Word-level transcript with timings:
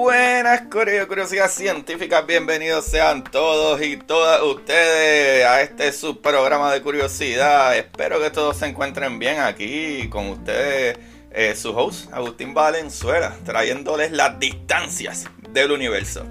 Buenas 0.00 0.62
curiosidad 0.70 1.50
científica, 1.50 2.20
bienvenidos 2.20 2.84
sean 2.84 3.24
todos 3.24 3.82
y 3.82 3.96
todas 3.96 4.40
ustedes 4.42 5.44
a 5.44 5.60
este 5.60 5.90
subprograma 5.90 6.72
de 6.72 6.80
curiosidad. 6.82 7.76
Espero 7.76 8.20
que 8.20 8.30
todos 8.30 8.58
se 8.58 8.66
encuentren 8.66 9.18
bien 9.18 9.40
aquí 9.40 10.08
con 10.08 10.28
ustedes, 10.28 10.96
eh, 11.32 11.56
su 11.56 11.76
host 11.76 12.12
Agustín 12.12 12.54
Valenzuela, 12.54 13.34
trayéndoles 13.44 14.12
las 14.12 14.38
distancias 14.38 15.24
del 15.50 15.72
universo. 15.72 16.24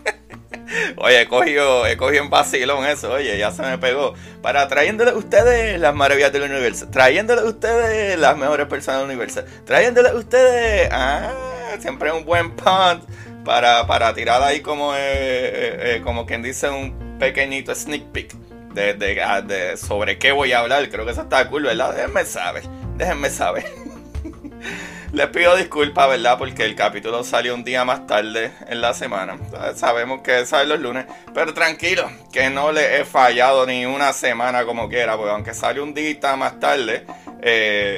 Oye, 0.96 1.20
he 1.20 1.28
cogido, 1.28 1.86
he 1.86 2.16
en 2.16 2.30
vacilón 2.30 2.86
eso, 2.86 3.12
oye, 3.12 3.36
ya 3.36 3.50
se 3.50 3.62
me 3.62 3.76
pegó. 3.76 4.14
Para 4.40 4.68
trayéndole 4.68 5.10
a 5.10 5.16
ustedes 5.16 5.78
las 5.80 5.94
maravillas 5.94 6.32
del 6.32 6.42
universo, 6.44 6.88
trayéndole 6.88 7.42
a 7.42 7.44
ustedes 7.44 8.18
las 8.18 8.36
mejores 8.36 8.68
personas 8.68 9.00
del 9.00 9.10
universo, 9.10 9.42
trayéndole 9.66 10.10
a 10.10 10.14
ustedes, 10.14 10.88
ah, 10.92 11.49
siempre 11.80 12.12
un 12.12 12.24
buen 12.24 12.50
punt 12.52 13.02
para, 13.44 13.86
para 13.86 14.14
tirar 14.14 14.42
ahí 14.42 14.60
como, 14.60 14.94
eh, 14.94 14.98
eh, 14.98 15.76
eh, 15.96 16.00
como 16.04 16.26
quien 16.26 16.42
dice 16.42 16.68
un 16.68 17.18
pequeñito 17.18 17.74
sneak 17.74 18.04
peek 18.12 18.34
de, 18.74 19.22
ah, 19.22 19.42
de 19.42 19.76
sobre 19.76 20.18
qué 20.18 20.32
voy 20.32 20.52
a 20.52 20.60
hablar. 20.60 20.88
Creo 20.90 21.04
que 21.04 21.12
eso 21.12 21.22
está 21.22 21.48
cool, 21.48 21.64
¿verdad? 21.64 21.94
Déjenme 21.94 22.24
saber, 22.24 22.64
déjenme 22.96 23.30
saber. 23.30 23.64
Les 25.12 25.26
pido 25.26 25.56
disculpas, 25.56 26.08
¿verdad? 26.08 26.38
Porque 26.38 26.64
el 26.64 26.76
capítulo 26.76 27.24
salió 27.24 27.52
un 27.56 27.64
día 27.64 27.84
más 27.84 28.06
tarde 28.06 28.52
en 28.68 28.80
la 28.80 28.94
semana. 28.94 29.38
Sabemos 29.74 30.20
que 30.20 30.46
sale 30.46 30.68
los 30.68 30.78
lunes. 30.78 31.06
Pero 31.34 31.52
tranquilo, 31.52 32.08
que 32.32 32.48
no 32.48 32.70
le 32.70 33.00
he 33.00 33.04
fallado 33.04 33.66
ni 33.66 33.86
una 33.86 34.12
semana 34.12 34.64
como 34.64 34.88
quiera. 34.88 35.16
Porque 35.16 35.32
aunque 35.32 35.52
sale 35.52 35.80
un 35.80 35.94
día 35.94 36.36
más 36.36 36.60
tarde, 36.60 37.06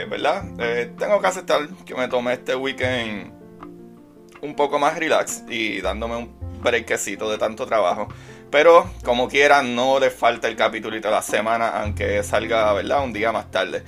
¿verdad? 0.08 0.42
Tengo 0.98 1.20
que 1.20 1.26
aceptar 1.26 1.68
que 1.84 1.94
me 1.94 2.08
tomé 2.08 2.32
este 2.32 2.56
weekend 2.56 3.41
un 4.42 4.54
poco 4.56 4.78
más 4.78 4.98
relax 4.98 5.44
y 5.48 5.80
dándome 5.80 6.16
un 6.16 6.60
breakcito 6.60 7.30
de 7.30 7.38
tanto 7.38 7.64
trabajo. 7.64 8.08
Pero 8.50 8.90
como 9.04 9.28
quiera, 9.28 9.62
no 9.62 9.98
le 9.98 10.10
falta 10.10 10.48
el 10.48 10.56
capítulo 10.56 11.00
de 11.00 11.10
la 11.10 11.22
semana, 11.22 11.68
aunque 11.80 12.22
salga, 12.22 12.72
¿verdad? 12.72 13.04
Un 13.04 13.12
día 13.12 13.32
más 13.32 13.50
tarde. 13.50 13.82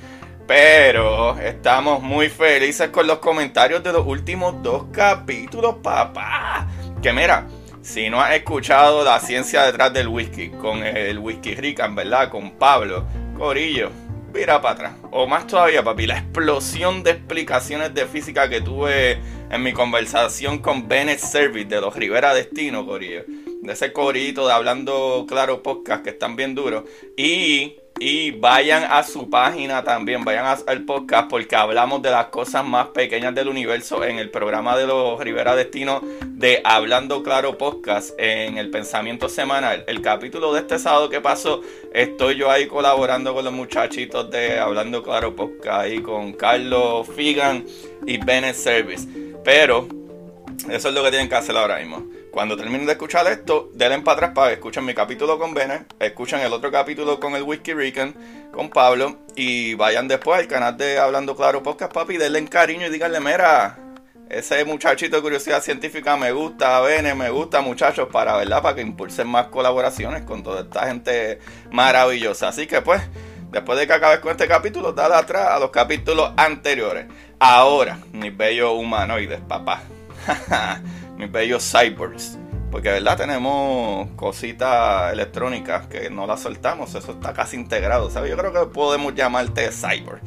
Pero 0.47 1.39
estamos 1.39 2.03
muy 2.03 2.29
felices 2.29 2.89
con 2.91 3.07
los 3.07 3.19
comentarios 3.19 3.83
de 3.83 3.93
los 3.93 4.07
últimos 4.07 4.63
dos 4.63 4.87
capítulos, 4.93 5.77
papá. 5.83 6.69
Que 7.03 7.13
mira, 7.13 7.47
si 7.83 8.09
no 8.09 8.21
has 8.21 8.35
escuchado 8.35 9.05
la 9.05 9.19
ciencia 9.21 9.63
detrás 9.65 9.93
del 9.93 10.09
whisky 10.09 10.51
con 10.51 10.83
el 10.85 11.19
whisky 11.19 11.55
Rican, 11.55 11.95
¿verdad? 11.95 12.31
Con 12.31 12.53
Pablo 12.53 13.05
Corillo, 13.37 13.91
mira 14.35 14.61
para 14.61 14.75
atrás. 14.75 14.97
O 15.13 15.27
más 15.27 15.47
todavía, 15.47 15.83
papi, 15.83 16.07
la 16.07 16.19
explosión 16.19 17.03
de 17.03 17.13
explicaciones 17.13 17.95
de 17.95 18.07
física 18.07 18.49
que 18.49 18.61
tuve 18.61 19.19
en 19.51 19.63
mi 19.63 19.73
conversación 19.73 20.59
con 20.59 20.89
Bennett 20.89 21.21
Service 21.21 21.67
de 21.67 21.81
los 21.81 21.95
Rivera 21.95 22.35
Destino, 22.35 22.85
Corillo. 22.85 23.25
De 23.63 23.73
ese 23.73 23.93
corito 23.93 24.47
de 24.47 24.53
Hablando 24.53 25.25
Claro 25.27 25.63
Podcast 25.63 26.03
que 26.03 26.11
están 26.11 26.37
bien 26.37 26.55
duros. 26.55 26.85
Y 27.17 27.77
y 28.07 28.33
vayan 28.33 28.85
a 28.85 29.03
su 29.03 29.31
página 29.31 29.83
también, 29.83 30.27
vayan 30.27 30.59
al 30.67 30.83
podcast 30.83 31.31
porque 31.31 31.57
hablamos 31.57 32.03
de 32.03 32.11
las 32.11 32.27
cosas 32.27 32.63
más 32.63 32.89
pequeñas 32.89 33.35
del 33.35 33.49
universo 33.49 34.05
en 34.05 34.19
el 34.19 34.29
programa 34.29 34.77
de 34.77 34.87
los 34.87 35.19
Rivera 35.19 35.57
Destino 35.57 36.03
de 36.27 36.61
Hablando 36.65 37.23
Claro 37.23 37.57
Podcast 37.57 38.13
en 38.19 38.59
el 38.59 38.69
pensamiento 38.69 39.31
semanal. 39.31 39.85
El 39.87 40.03
capítulo 40.03 40.53
de 40.53 40.61
este 40.61 40.79
sábado 40.79 41.09
que 41.09 41.23
pasó, 41.23 41.63
estoy 41.95 42.37
yo 42.37 42.51
ahí 42.51 42.67
colaborando 42.67 43.33
con 43.33 43.43
los 43.43 43.55
muchachitos 43.55 44.31
de 44.31 44.59
Hablando 44.59 45.03
Claro 45.03 45.35
Podcast, 45.35 45.85
ahí 45.85 46.01
con 46.01 46.35
Carlos 46.35 47.09
Figan 47.17 47.65
y 48.07 48.19
Bennett 48.19 48.55
Service. 48.55 49.09
Pero 49.43 49.89
eso 50.69 50.89
es 50.89 50.95
lo 50.95 51.03
que 51.03 51.11
tienen 51.11 51.29
que 51.29 51.35
hacer 51.35 51.57
ahora 51.57 51.79
mismo. 51.79 52.05
Cuando 52.31 52.57
terminen 52.57 52.87
de 52.87 52.93
escuchar 52.93 53.27
esto, 53.29 53.71
denle 53.75 54.01
para 54.01 54.17
atrás 54.17 54.31
para 54.35 54.49
que 54.49 54.55
escuchen 54.55 54.85
mi 54.85 54.95
capítulo 54.95 55.39
con 55.39 55.55
Bennett, 55.55 55.95
escuchen 56.01 56.41
el 56.41 56.53
otro 56.53 56.71
capítulo 56.73 57.21
con 57.21 57.35
el 57.37 57.43
Whisky 57.43 57.75
Rican, 57.75 58.15
con 58.53 58.71
Pablo, 58.71 59.19
y 59.37 59.75
vayan 59.75 60.09
después 60.09 60.41
al 60.41 60.49
canal 60.49 60.77
de 60.77 60.99
Hablando 60.99 61.37
Claro 61.37 61.63
Podcast, 61.63 61.93
papi, 61.93 62.17
denle 62.17 62.41
en 62.41 62.47
cariño 62.47 62.87
y 62.87 62.91
díganle, 62.91 63.21
mira, 63.21 63.79
ese 64.29 64.65
muchachito 64.65 65.17
de 65.17 65.23
curiosidad 65.23 65.63
científica 65.63 66.17
me 66.17 66.33
gusta, 66.33 66.81
Bennett, 66.81 67.15
me 67.15 67.31
gusta, 67.31 67.61
muchachos, 67.61 68.09
para, 68.11 68.37
¿verdad? 68.37 68.63
Para 68.63 68.75
que 68.75 68.81
impulsen 68.81 69.29
más 69.29 69.47
colaboraciones 69.47 70.23
con 70.23 70.43
toda 70.43 70.63
esta 70.63 70.89
gente 70.89 71.39
maravillosa. 71.71 72.49
Así 72.49 72.67
que 72.67 72.83
pues, 72.83 73.01
después 73.53 73.79
de 73.79 73.87
que 73.87 73.93
acabes 73.93 74.19
con 74.19 74.33
este 74.33 74.49
capítulo, 74.49 74.93
dale 74.93 75.15
atrás 75.15 75.51
a 75.51 75.59
los 75.59 75.71
capítulos 75.71 76.33
anteriores. 76.37 77.07
Ahora, 77.39 77.99
mis 78.13 78.37
bellos 78.37 78.73
humanoides, 78.73 79.41
papá. 79.47 79.83
mis 81.17 81.31
bellos 81.31 81.71
cyborgs. 81.71 82.39
Porque 82.71 82.91
verdad 82.91 83.17
tenemos 83.17 84.11
cositas 84.17 85.13
electrónicas 85.13 85.87
que 85.87 86.11
no 86.11 86.27
las 86.27 86.41
soltamos, 86.41 86.95
eso 86.95 87.13
está 87.13 87.33
casi 87.33 87.57
integrado. 87.57 88.11
¿sabes? 88.11 88.31
Yo 88.31 88.37
creo 88.37 88.53
que 88.53 88.73
podemos 88.73 89.15
llamarte 89.15 89.71
cyborg. 89.71 90.21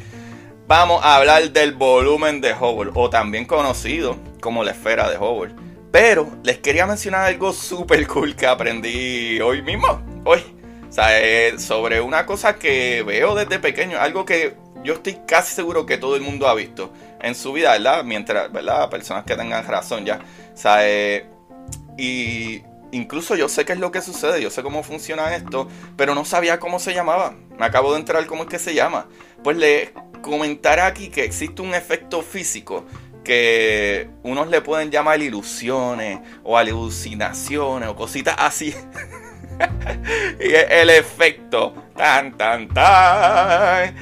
Vamos 0.67 1.03
a 1.03 1.15
hablar 1.15 1.49
del 1.51 1.73
volumen 1.73 2.41
de 2.41 2.53
Hubble, 2.53 2.91
o 2.93 3.09
también 3.09 3.45
conocido 3.45 4.17
como 4.41 4.63
la 4.63 4.71
esfera 4.71 5.09
de 5.09 5.17
Hubble. 5.17 5.55
Pero 5.91 6.29
les 6.43 6.57
quería 6.57 6.85
mencionar 6.85 7.21
algo 7.21 7.53
súper 7.53 8.05
cool 8.07 8.35
que 8.35 8.47
aprendí 8.47 9.39
hoy 9.39 9.61
mismo, 9.61 10.01
hoy. 10.25 10.43
O 10.89 10.91
sea, 10.91 11.21
eh, 11.21 11.57
sobre 11.57 12.01
una 12.01 12.25
cosa 12.25 12.55
que 12.55 13.03
veo 13.03 13.35
desde 13.35 13.59
pequeño, 13.59 13.97
algo 13.97 14.25
que 14.25 14.55
yo 14.83 14.93
estoy 14.93 15.19
casi 15.25 15.53
seguro 15.53 15.85
que 15.85 15.97
todo 15.97 16.15
el 16.15 16.21
mundo 16.21 16.47
ha 16.47 16.53
visto 16.53 16.91
en 17.21 17.35
su 17.35 17.53
vida, 17.53 17.71
¿verdad? 17.73 18.03
Mientras, 18.03 18.51
¿verdad? 18.51 18.89
Personas 18.89 19.25
que 19.25 19.35
tengan 19.35 19.65
razón 19.65 20.05
ya. 20.05 20.19
O 20.19 20.75
eh, 20.79 21.25
y 21.97 22.61
incluso 22.91 23.35
yo 23.35 23.49
sé 23.49 23.65
qué 23.65 23.73
es 23.73 23.79
lo 23.79 23.91
que 23.91 24.01
sucede, 24.01 24.41
yo 24.41 24.49
sé 24.49 24.63
cómo 24.63 24.83
funciona 24.83 25.35
esto, 25.35 25.67
pero 25.95 26.15
no 26.15 26.25
sabía 26.25 26.59
cómo 26.59 26.79
se 26.79 26.93
llamaba. 26.93 27.35
Me 27.57 27.65
acabo 27.65 27.93
de 27.93 27.99
enterar 27.99 28.25
cómo 28.27 28.43
es 28.43 28.49
que 28.49 28.59
se 28.59 28.73
llama. 28.73 29.07
Pues 29.43 29.57
le 29.57 29.93
comentaré 30.21 30.81
aquí 30.81 31.09
que 31.09 31.23
existe 31.23 31.61
un 31.61 31.73
efecto 31.73 32.21
físico 32.21 32.85
que 33.23 34.09
unos 34.23 34.47
le 34.47 34.61
pueden 34.61 34.89
llamar 34.89 35.21
ilusiones 35.21 36.19
o 36.43 36.57
alucinaciones 36.57 37.89
o 37.89 37.95
cositas 37.95 38.35
así. 38.37 38.73
y 40.39 40.53
el 40.53 40.89
efecto 40.89 41.73
tan 41.95 42.37
tan 42.37 42.67
tan 42.69 43.95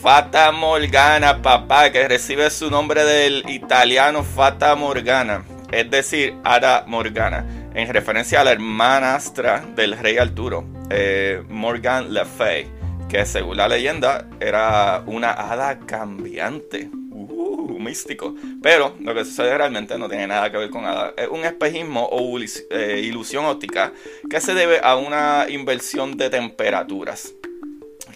Fata 0.00 0.52
Morgana, 0.52 1.42
papá, 1.42 1.90
que 1.90 2.06
recibe 2.06 2.48
su 2.50 2.70
nombre 2.70 3.04
del 3.04 3.42
italiano 3.48 4.22
Fata 4.22 4.74
Morgana, 4.76 5.44
es 5.72 5.90
decir, 5.90 6.34
Ada 6.44 6.84
Morgana, 6.86 7.44
en 7.74 7.92
referencia 7.92 8.40
a 8.40 8.44
la 8.44 8.52
hermanastra 8.52 9.64
del 9.74 9.98
rey 9.98 10.18
Arturo, 10.18 10.64
eh, 10.90 11.42
Morgan 11.48 12.12
Le 12.12 12.24
Fay, 12.24 12.68
que 13.08 13.24
según 13.26 13.56
la 13.56 13.68
leyenda 13.68 14.28
era 14.38 15.02
una 15.06 15.32
hada 15.32 15.78
cambiante. 15.80 16.90
Uh, 17.10 17.78
místico. 17.78 18.34
Pero 18.62 18.94
lo 19.00 19.14
que 19.14 19.24
sucede 19.24 19.56
realmente 19.56 19.98
no 19.98 20.08
tiene 20.08 20.26
nada 20.26 20.50
que 20.50 20.58
ver 20.58 20.70
con 20.70 20.82
nada. 20.82 21.14
Es 21.16 21.28
un 21.28 21.44
espejismo 21.44 22.06
o 22.10 22.38
eh, 22.38 23.00
ilusión 23.02 23.44
óptica 23.46 23.92
que 24.28 24.40
se 24.40 24.54
debe 24.54 24.80
a 24.82 24.96
una 24.96 25.46
inversión 25.48 26.16
de 26.16 26.28
temperaturas 26.30 27.34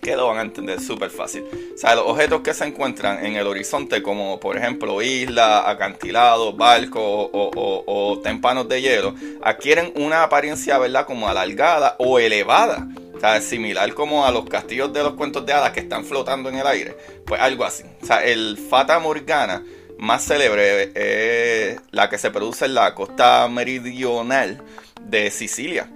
que 0.00 0.16
lo 0.16 0.28
van 0.28 0.38
a 0.38 0.42
entender 0.42 0.80
súper 0.80 1.10
fácil. 1.10 1.44
O 1.74 1.78
sea, 1.78 1.94
los 1.94 2.06
objetos 2.06 2.40
que 2.40 2.54
se 2.54 2.64
encuentran 2.64 3.24
en 3.24 3.36
el 3.36 3.46
horizonte, 3.46 4.02
como 4.02 4.40
por 4.40 4.56
ejemplo 4.56 5.02
islas, 5.02 5.64
acantilados, 5.66 6.56
barcos 6.56 7.02
o, 7.02 7.82
o, 7.86 8.18
témpanos 8.20 8.68
de 8.68 8.80
hielo, 8.80 9.14
adquieren 9.42 9.92
una 9.96 10.22
apariencia, 10.22 10.78
¿verdad?, 10.78 11.06
como 11.06 11.28
alargada 11.28 11.96
o 11.98 12.18
elevada 12.18 12.88
O 13.14 13.20
sea, 13.20 13.40
similar 13.40 13.92
como 13.94 14.26
a 14.26 14.30
los 14.30 14.48
castillos 14.48 14.92
de 14.92 15.02
los 15.02 15.14
cuentos 15.14 15.44
de 15.44 15.52
hadas 15.52 15.72
que 15.72 15.80
están 15.80 16.04
flotando 16.04 16.48
en 16.48 16.56
el 16.56 16.66
aire. 16.66 16.96
Pues 17.26 17.40
algo 17.40 17.64
así. 17.64 17.84
O 18.02 18.06
sea, 18.06 18.24
el 18.24 18.56
Fata 18.56 18.98
Morgana 18.98 19.62
más 19.98 20.24
célebre 20.24 20.92
es 20.94 21.78
la 21.90 22.08
que 22.08 22.16
se 22.16 22.30
produce 22.30 22.64
en 22.64 22.74
la 22.74 22.94
costa 22.94 23.46
meridional 23.48 24.62
de 25.02 25.30
Sicilia. 25.30 25.90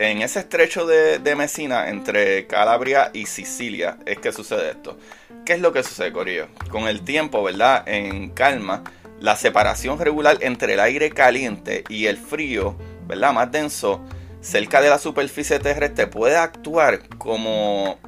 En 0.00 0.22
ese 0.22 0.38
estrecho 0.38 0.86
de, 0.86 1.34
Messina, 1.34 1.88
entre 1.88 2.46
Calabria 2.46 3.10
y 3.12 3.26
Sicilia, 3.26 3.98
es 4.06 4.18
que 4.18 4.30
sucede 4.30 4.70
esto. 4.70 4.96
¿Qué 5.44 5.54
es 5.54 5.60
lo 5.60 5.72
que 5.72 5.82
sucede, 5.82 6.12
Corillo? 6.12 6.46
Con 6.70 6.86
el 6.86 7.02
tiempo, 7.02 7.42
¿verdad? 7.42 7.82
En 7.88 8.30
calma, 8.30 8.84
la 9.18 9.34
separación 9.34 9.98
regular 9.98 10.38
entre 10.40 10.74
el 10.74 10.80
aire 10.80 11.10
caliente 11.10 11.82
y 11.88 12.06
el 12.06 12.16
frío, 12.16 12.76
¿verdad? 13.08 13.32
Más 13.32 13.50
denso, 13.50 14.04
cerca 14.40 14.80
de 14.80 14.88
la 14.88 14.98
superficie 14.98 15.58
terrestre 15.58 16.06
puede 16.06 16.36
actuar 16.36 17.08
como 17.18 17.98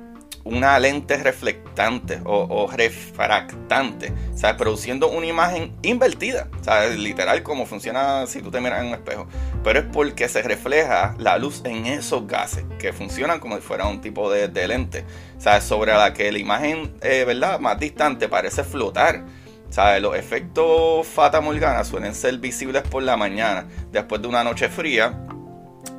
una 0.45 0.79
lente 0.79 1.17
reflectante 1.17 2.21
o, 2.25 2.69
refractante, 2.73 4.13
¿sabes? 4.35 4.57
Produciendo 4.57 5.09
una 5.09 5.27
imagen 5.27 5.73
invertida, 5.83 6.49
¿sabes? 6.63 6.99
Literal 6.99 7.43
como 7.43 7.67
funciona 7.67 8.27
si 8.27 8.41
tú 8.41 8.51
te 8.51 8.61
miras 8.61 8.81
en 8.81 8.89
un 8.89 8.95
espejo. 8.95 9.27
Pero 9.63 9.81
es 9.81 9.87
porque 9.93 10.29
se 10.29 10.43
refleja 10.43 11.15
la 11.19 11.39
luz 11.39 11.63
en 11.65 11.87
esos 11.87 12.27
gases 12.27 12.65
que 12.79 12.93
funcionan 12.93 13.41
como 13.41 13.57
si 13.57 13.63
fuera 13.63 13.87
un 13.87 14.01
tipo 14.01 14.31
de, 14.31 14.49
lente, 14.69 15.05
¿sabes? 15.39 15.65
Sobre 15.65 15.93
la 15.93 16.13
que 16.15 16.31
la 16.33 16.39
imagen, 16.39 16.95
eh, 17.03 17.25
¿verdad? 17.27 17.61
Más 17.61 17.79
distante 17.79 18.29
parece 18.29 18.65
flotar. 18.65 19.25
¿Sabes? 19.69 20.03
Los 20.03 20.17
efectos 20.17 21.07
Fata 21.07 21.41
Morgana 21.41 21.85
suelen 21.85 22.13
ser 22.13 22.37
visibles 22.39 22.83
por 22.83 23.05
la 23.05 23.17
mañana, 23.17 23.69
después 23.93 24.21
de 24.21 24.27
una 24.27 24.43
noche 24.43 24.69
fría, 24.69 25.25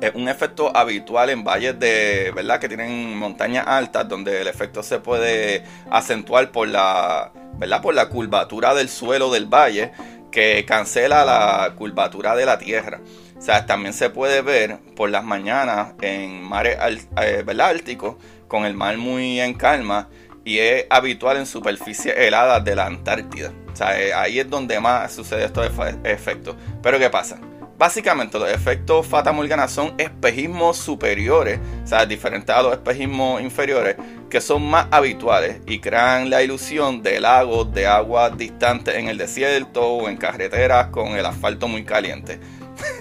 es 0.00 0.14
un 0.14 0.28
efecto 0.28 0.76
habitual 0.76 1.30
en 1.30 1.44
valles 1.44 1.78
de, 1.78 2.32
¿verdad? 2.34 2.60
Que 2.60 2.68
tienen 2.68 3.16
montañas 3.16 3.66
altas 3.66 4.08
donde 4.08 4.40
el 4.40 4.48
efecto 4.48 4.82
se 4.82 4.98
puede 4.98 5.64
acentuar 5.90 6.50
por 6.50 6.68
la, 6.68 7.32
¿verdad? 7.54 7.82
Por 7.82 7.94
la 7.94 8.08
curvatura 8.08 8.74
del 8.74 8.88
suelo 8.88 9.30
del 9.30 9.46
valle 9.46 9.92
que 10.30 10.64
cancela 10.66 11.24
la 11.24 11.74
curvatura 11.76 12.34
de 12.34 12.46
la 12.46 12.58
tierra. 12.58 13.00
O 13.38 13.42
sea, 13.42 13.66
también 13.66 13.92
se 13.92 14.10
puede 14.10 14.40
ver 14.42 14.78
por 14.96 15.10
las 15.10 15.24
mañanas 15.24 15.94
en 16.00 16.42
mares 16.42 16.78
eh, 17.20 17.44
árticos 17.60 18.16
con 18.48 18.64
el 18.64 18.74
mar 18.74 18.96
muy 18.96 19.40
en 19.40 19.54
calma 19.54 20.08
y 20.44 20.58
es 20.58 20.86
habitual 20.90 21.36
en 21.36 21.46
superficies 21.46 22.16
heladas 22.16 22.64
de 22.64 22.74
la 22.74 22.86
Antártida. 22.86 23.52
O 23.72 23.76
sea, 23.76 24.00
eh, 24.00 24.12
ahí 24.12 24.38
es 24.38 24.50
donde 24.50 24.78
más 24.80 25.12
sucede 25.12 25.44
estos 25.44 25.68
efectos. 26.04 26.56
Pero 26.82 26.98
¿qué 26.98 27.10
pasa? 27.10 27.38
Básicamente 27.82 28.38
los 28.38 28.48
efectos 28.48 29.04
Fata 29.04 29.32
Morgana 29.32 29.66
son 29.66 29.94
espejismos 29.98 30.76
superiores, 30.76 31.58
o 31.82 31.86
sea, 31.88 32.06
diferentes 32.06 32.54
a 32.54 32.62
los 32.62 32.74
espejismos 32.74 33.42
inferiores, 33.42 33.96
que 34.30 34.40
son 34.40 34.62
más 34.62 34.86
habituales 34.92 35.60
y 35.66 35.80
crean 35.80 36.30
la 36.30 36.44
ilusión 36.44 37.02
de 37.02 37.18
lagos 37.18 37.74
de 37.74 37.88
agua 37.88 38.30
distantes 38.30 38.94
en 38.94 39.08
el 39.08 39.18
desierto 39.18 39.84
o 39.84 40.08
en 40.08 40.16
carreteras 40.16 40.90
con 40.92 41.16
el 41.16 41.26
asfalto 41.26 41.66
muy 41.66 41.84
caliente. 41.84 42.38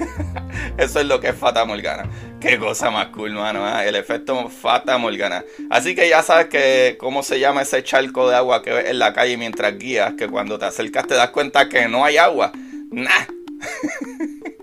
Eso 0.80 1.00
es 1.00 1.06
lo 1.06 1.20
que 1.20 1.28
es 1.28 1.36
Fata 1.36 1.64
Morgana. 1.64 2.10
Qué 2.40 2.58
cosa 2.58 2.90
más 2.90 3.10
cool, 3.10 3.34
mano. 3.34 3.68
¿eh? 3.68 3.88
El 3.88 3.96
efecto 3.96 4.50
Fata 4.50 4.98
Morgana. 4.98 5.46
Así 5.70 5.94
que 5.94 6.10
ya 6.10 6.24
sabes 6.24 6.48
que 6.48 6.98
cómo 7.00 7.22
se 7.22 7.40
llama 7.40 7.62
ese 7.62 7.84
charco 7.84 8.28
de 8.28 8.36
agua 8.36 8.64
que 8.64 8.74
ves 8.74 8.90
en 8.90 8.98
la 8.98 9.14
calle 9.14 9.38
mientras 9.38 9.78
guías, 9.78 10.16
que 10.16 10.28
cuando 10.28 10.58
te 10.58 10.66
acercas 10.66 11.06
te 11.06 11.14
das 11.14 11.30
cuenta 11.30 11.70
que 11.70 11.88
no 11.88 12.04
hay 12.04 12.18
agua. 12.18 12.52
Nah. 12.90 13.28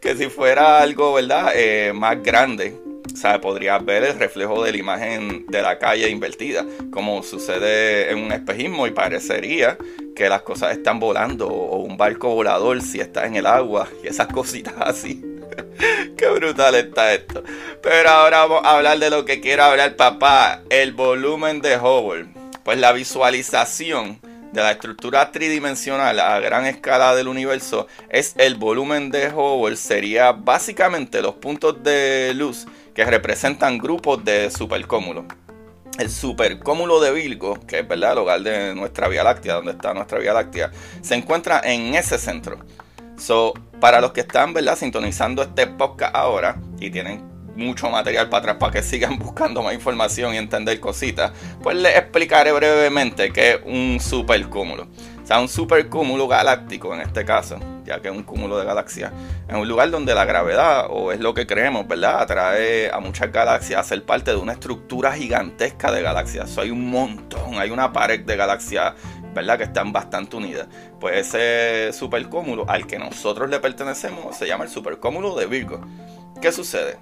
que 0.00 0.16
si 0.16 0.28
fuera 0.28 0.80
algo, 0.80 1.14
¿verdad? 1.14 1.52
Eh, 1.54 1.92
más 1.94 2.22
grande, 2.22 2.74
o 3.12 3.16
sea, 3.16 3.40
podrías 3.40 3.84
ver 3.84 4.04
el 4.04 4.18
reflejo 4.18 4.64
de 4.64 4.72
la 4.72 4.78
imagen 4.78 5.46
de 5.46 5.62
la 5.62 5.78
calle 5.78 6.08
invertida, 6.08 6.64
como 6.90 7.22
sucede 7.22 8.10
en 8.10 8.18
un 8.18 8.32
espejismo 8.32 8.86
y 8.86 8.90
parecería 8.90 9.76
que 10.16 10.28
las 10.28 10.42
cosas 10.42 10.76
están 10.76 10.98
volando 11.00 11.48
o 11.48 11.78
un 11.78 11.96
barco 11.96 12.34
volador 12.34 12.80
si 12.82 13.00
está 13.00 13.26
en 13.26 13.36
el 13.36 13.46
agua 13.46 13.88
y 14.02 14.08
esas 14.08 14.28
cositas 14.28 14.74
así. 14.78 15.22
Qué 16.16 16.28
brutal 16.28 16.74
está 16.74 17.12
esto. 17.12 17.42
Pero 17.82 18.08
ahora 18.08 18.46
vamos 18.46 18.62
a 18.64 18.76
hablar 18.76 18.98
de 18.98 19.10
lo 19.10 19.24
que 19.24 19.40
quiero 19.40 19.64
hablar, 19.64 19.96
papá, 19.96 20.62
el 20.70 20.92
volumen 20.92 21.60
de 21.60 21.76
Hubble. 21.76 22.28
Pues 22.64 22.78
la 22.78 22.92
visualización 22.92 24.20
de 24.52 24.60
la 24.60 24.72
estructura 24.72 25.32
tridimensional 25.32 26.20
a 26.20 26.38
gran 26.40 26.66
escala 26.66 27.14
del 27.14 27.28
universo 27.28 27.86
es 28.10 28.34
el 28.36 28.56
volumen 28.56 29.10
de 29.10 29.28
Hubble, 29.32 29.76
sería 29.76 30.32
básicamente 30.32 31.22
los 31.22 31.34
puntos 31.34 31.82
de 31.82 32.32
luz 32.34 32.66
que 32.94 33.04
representan 33.04 33.78
grupos 33.78 34.24
de 34.24 34.50
supercúmulos. 34.50 35.24
El 35.98 36.10
supercúmulo 36.10 37.00
de 37.00 37.12
Virgo, 37.12 37.58
que 37.66 37.80
es 37.80 37.88
¿verdad? 37.88 38.12
el 38.12 38.18
hogar 38.18 38.40
de 38.42 38.74
nuestra 38.74 39.08
Vía 39.08 39.24
Láctea, 39.24 39.54
donde 39.54 39.72
está 39.72 39.92
nuestra 39.94 40.18
Vía 40.18 40.32
Láctea, 40.32 40.70
se 41.00 41.14
encuentra 41.14 41.60
en 41.64 41.94
ese 41.94 42.18
centro. 42.18 42.58
So, 43.16 43.52
para 43.80 44.00
los 44.00 44.12
que 44.12 44.20
están 44.20 44.52
¿verdad? 44.52 44.76
sintonizando 44.76 45.42
este 45.42 45.66
podcast 45.66 46.14
ahora 46.14 46.60
y 46.78 46.90
tienen 46.90 47.31
mucho 47.56 47.90
material 47.90 48.28
para 48.28 48.38
atrás 48.38 48.56
para 48.58 48.72
que 48.72 48.82
sigan 48.82 49.18
buscando 49.20 49.62
más 49.62 49.74
información 49.74 50.34
y 50.34 50.38
entender 50.38 50.80
cositas, 50.80 51.32
pues 51.62 51.76
les 51.76 51.96
explicaré 51.96 52.52
brevemente 52.52 53.32
qué 53.32 53.52
es 53.52 53.58
un 53.64 53.98
supercúmulo. 54.00 54.88
O 55.22 55.26
sea, 55.26 55.40
un 55.40 55.48
supercúmulo 55.48 56.26
galáctico 56.26 56.92
en 56.94 57.00
este 57.00 57.24
caso, 57.24 57.58
ya 57.84 58.00
que 58.00 58.08
es 58.08 58.14
un 58.14 58.24
cúmulo 58.24 58.58
de 58.58 58.64
galaxias, 58.64 59.12
en 59.48 59.56
un 59.56 59.68
lugar 59.68 59.88
donde 59.90 60.14
la 60.14 60.24
gravedad, 60.24 60.86
o 60.90 61.12
es 61.12 61.20
lo 61.20 61.32
que 61.32 61.46
creemos, 61.46 61.86
¿verdad?, 61.86 62.22
atrae 62.22 62.90
a 62.90 62.98
muchas 62.98 63.30
galaxias 63.30 63.80
a 63.80 63.84
ser 63.84 64.04
parte 64.04 64.32
de 64.32 64.36
una 64.38 64.52
estructura 64.52 65.12
gigantesca 65.12 65.92
de 65.92 66.02
galaxias. 66.02 66.58
hay 66.58 66.70
un 66.70 66.90
montón, 66.90 67.54
hay 67.58 67.70
una 67.70 67.92
pared 67.92 68.20
de 68.20 68.36
galaxias 68.36 68.94
¿verdad? 69.34 69.58
Que 69.58 69.64
están 69.64 69.92
bastante 69.92 70.36
unidas. 70.36 70.68
Pues 71.00 71.34
ese 71.34 71.92
supercúmulo 71.92 72.68
al 72.68 72.86
que 72.86 72.98
nosotros 72.98 73.48
le 73.48 73.60
pertenecemos 73.60 74.36
se 74.36 74.46
llama 74.46 74.64
el 74.64 74.70
supercúmulo 74.70 75.34
de 75.34 75.46
Virgo. 75.46 75.80
¿Qué 76.40 76.52
sucede? 76.52 76.98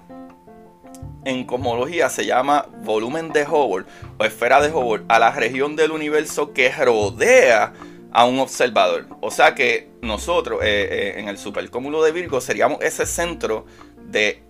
En 1.25 1.45
cosmología 1.45 2.09
se 2.09 2.25
llama 2.25 2.67
volumen 2.83 3.31
de 3.31 3.43
Hubble 3.43 3.85
o 4.17 4.25
esfera 4.25 4.61
de 4.61 4.71
Hubble 4.71 5.05
a 5.07 5.19
la 5.19 5.31
región 5.31 5.75
del 5.75 5.91
universo 5.91 6.53
que 6.53 6.71
rodea 6.71 7.73
a 8.11 8.25
un 8.25 8.39
observador. 8.39 9.07
O 9.21 9.31
sea 9.31 9.55
que 9.55 9.89
nosotros 10.01 10.61
eh, 10.63 10.87
eh, 10.91 11.19
en 11.19 11.27
el 11.27 11.37
supercúmulo 11.37 12.03
de 12.03 12.11
Virgo 12.11 12.41
seríamos 12.41 12.81
ese 12.81 13.05
centro 13.05 13.65
de 13.97 14.43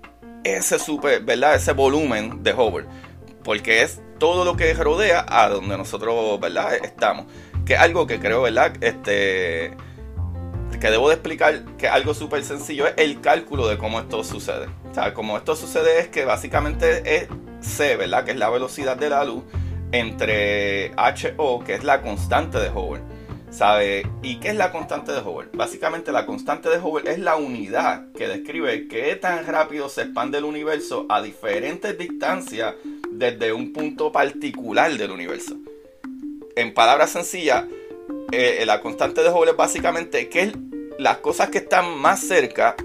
ese 0.44 0.80
super, 0.80 1.22
¿verdad? 1.22 1.56
Ese 1.56 1.74
volumen 1.74 2.44
de 2.44 2.54
Hubble. 2.54 2.88
Porque 3.44 3.82
es 3.82 4.02
todo 4.18 4.46
lo 4.46 4.56
que 4.56 4.74
rodea 4.74 5.25
a 5.28 5.50
donde 5.50 5.78
nosotros, 5.78 6.40
¿verdad? 6.40 6.74
Estamos. 6.75 7.25
Que 7.66 7.74
es 7.74 7.80
algo 7.80 8.08
que 8.08 8.20
creo, 8.20 8.42
¿verdad? 8.42 8.74
Este 8.82 9.72
que 10.80 10.90
debo 10.90 11.10
de 11.10 11.16
explicar 11.16 11.63
que 11.78 11.88
algo 11.88 12.13
súper 12.13 12.44
sencillo 12.44 12.88
es 12.88 12.94
el 12.98 13.22
cálculo 13.22 13.68
de 13.68 13.78
cómo 13.78 14.00
esto 14.00 14.24
sucede. 14.24 14.68
O 14.90 14.94
sea, 14.94 15.13
como 15.13 15.38
esto 15.38 15.56
sucede 15.56 16.00
es 16.00 16.08
que 16.08 16.25
básicamente 16.25 17.18
es 17.18 17.28
C, 17.62 17.96
¿verdad? 17.96 18.25
Que 18.25 18.32
es 18.32 18.38
la 18.38 18.50
velocidad 18.50 18.98
de 18.98 19.10
la 19.10 19.24
luz 19.24 19.44
entre 19.92 20.92
HO, 20.96 21.63
que 21.63 21.75
es 21.75 21.84
la 21.84 22.01
constante 22.01 22.58
de 22.60 22.70
Hubble. 22.70 23.04
¿Sabe? 23.51 24.08
¿Y 24.22 24.38
qué 24.38 24.50
es 24.50 24.56
la 24.56 24.72
constante 24.72 25.12
de 25.12 25.20
Hubble? 25.20 25.50
Básicamente 25.54 26.13
la 26.13 26.25
constante 26.25 26.70
de 26.70 26.78
Hubble 26.78 27.12
es 27.12 27.20
la 27.20 27.36
unidad 27.36 28.10
que 28.13 28.30
describe 28.30 28.88
qué 28.88 29.18
tan 29.18 29.46
rápido 29.46 29.90
se 29.90 30.04
expande 30.04 30.38
el 30.38 30.46
universo 30.46 31.06
a 31.10 31.22
diferentes 31.22 31.98
distancias 31.98 32.75
desde 33.12 33.51
un 33.51 33.74
punto 33.74 34.12
particular 34.13 34.98
del 34.98 35.12
universo. 35.12 35.58
En 36.56 36.74
palabras 36.74 37.12
sencillas, 37.12 37.66
eh, 38.32 38.63
la 38.65 38.82
constante 38.82 39.22
de 39.22 39.30
Hubble 39.30 39.51
es 39.51 39.58
básicamente 39.58 40.30
que 40.30 40.53
las 40.98 41.18
cosas 41.18 41.50
que 41.50 41.60
están 41.60 41.98
más 41.98 42.20
cerca, 42.22 42.75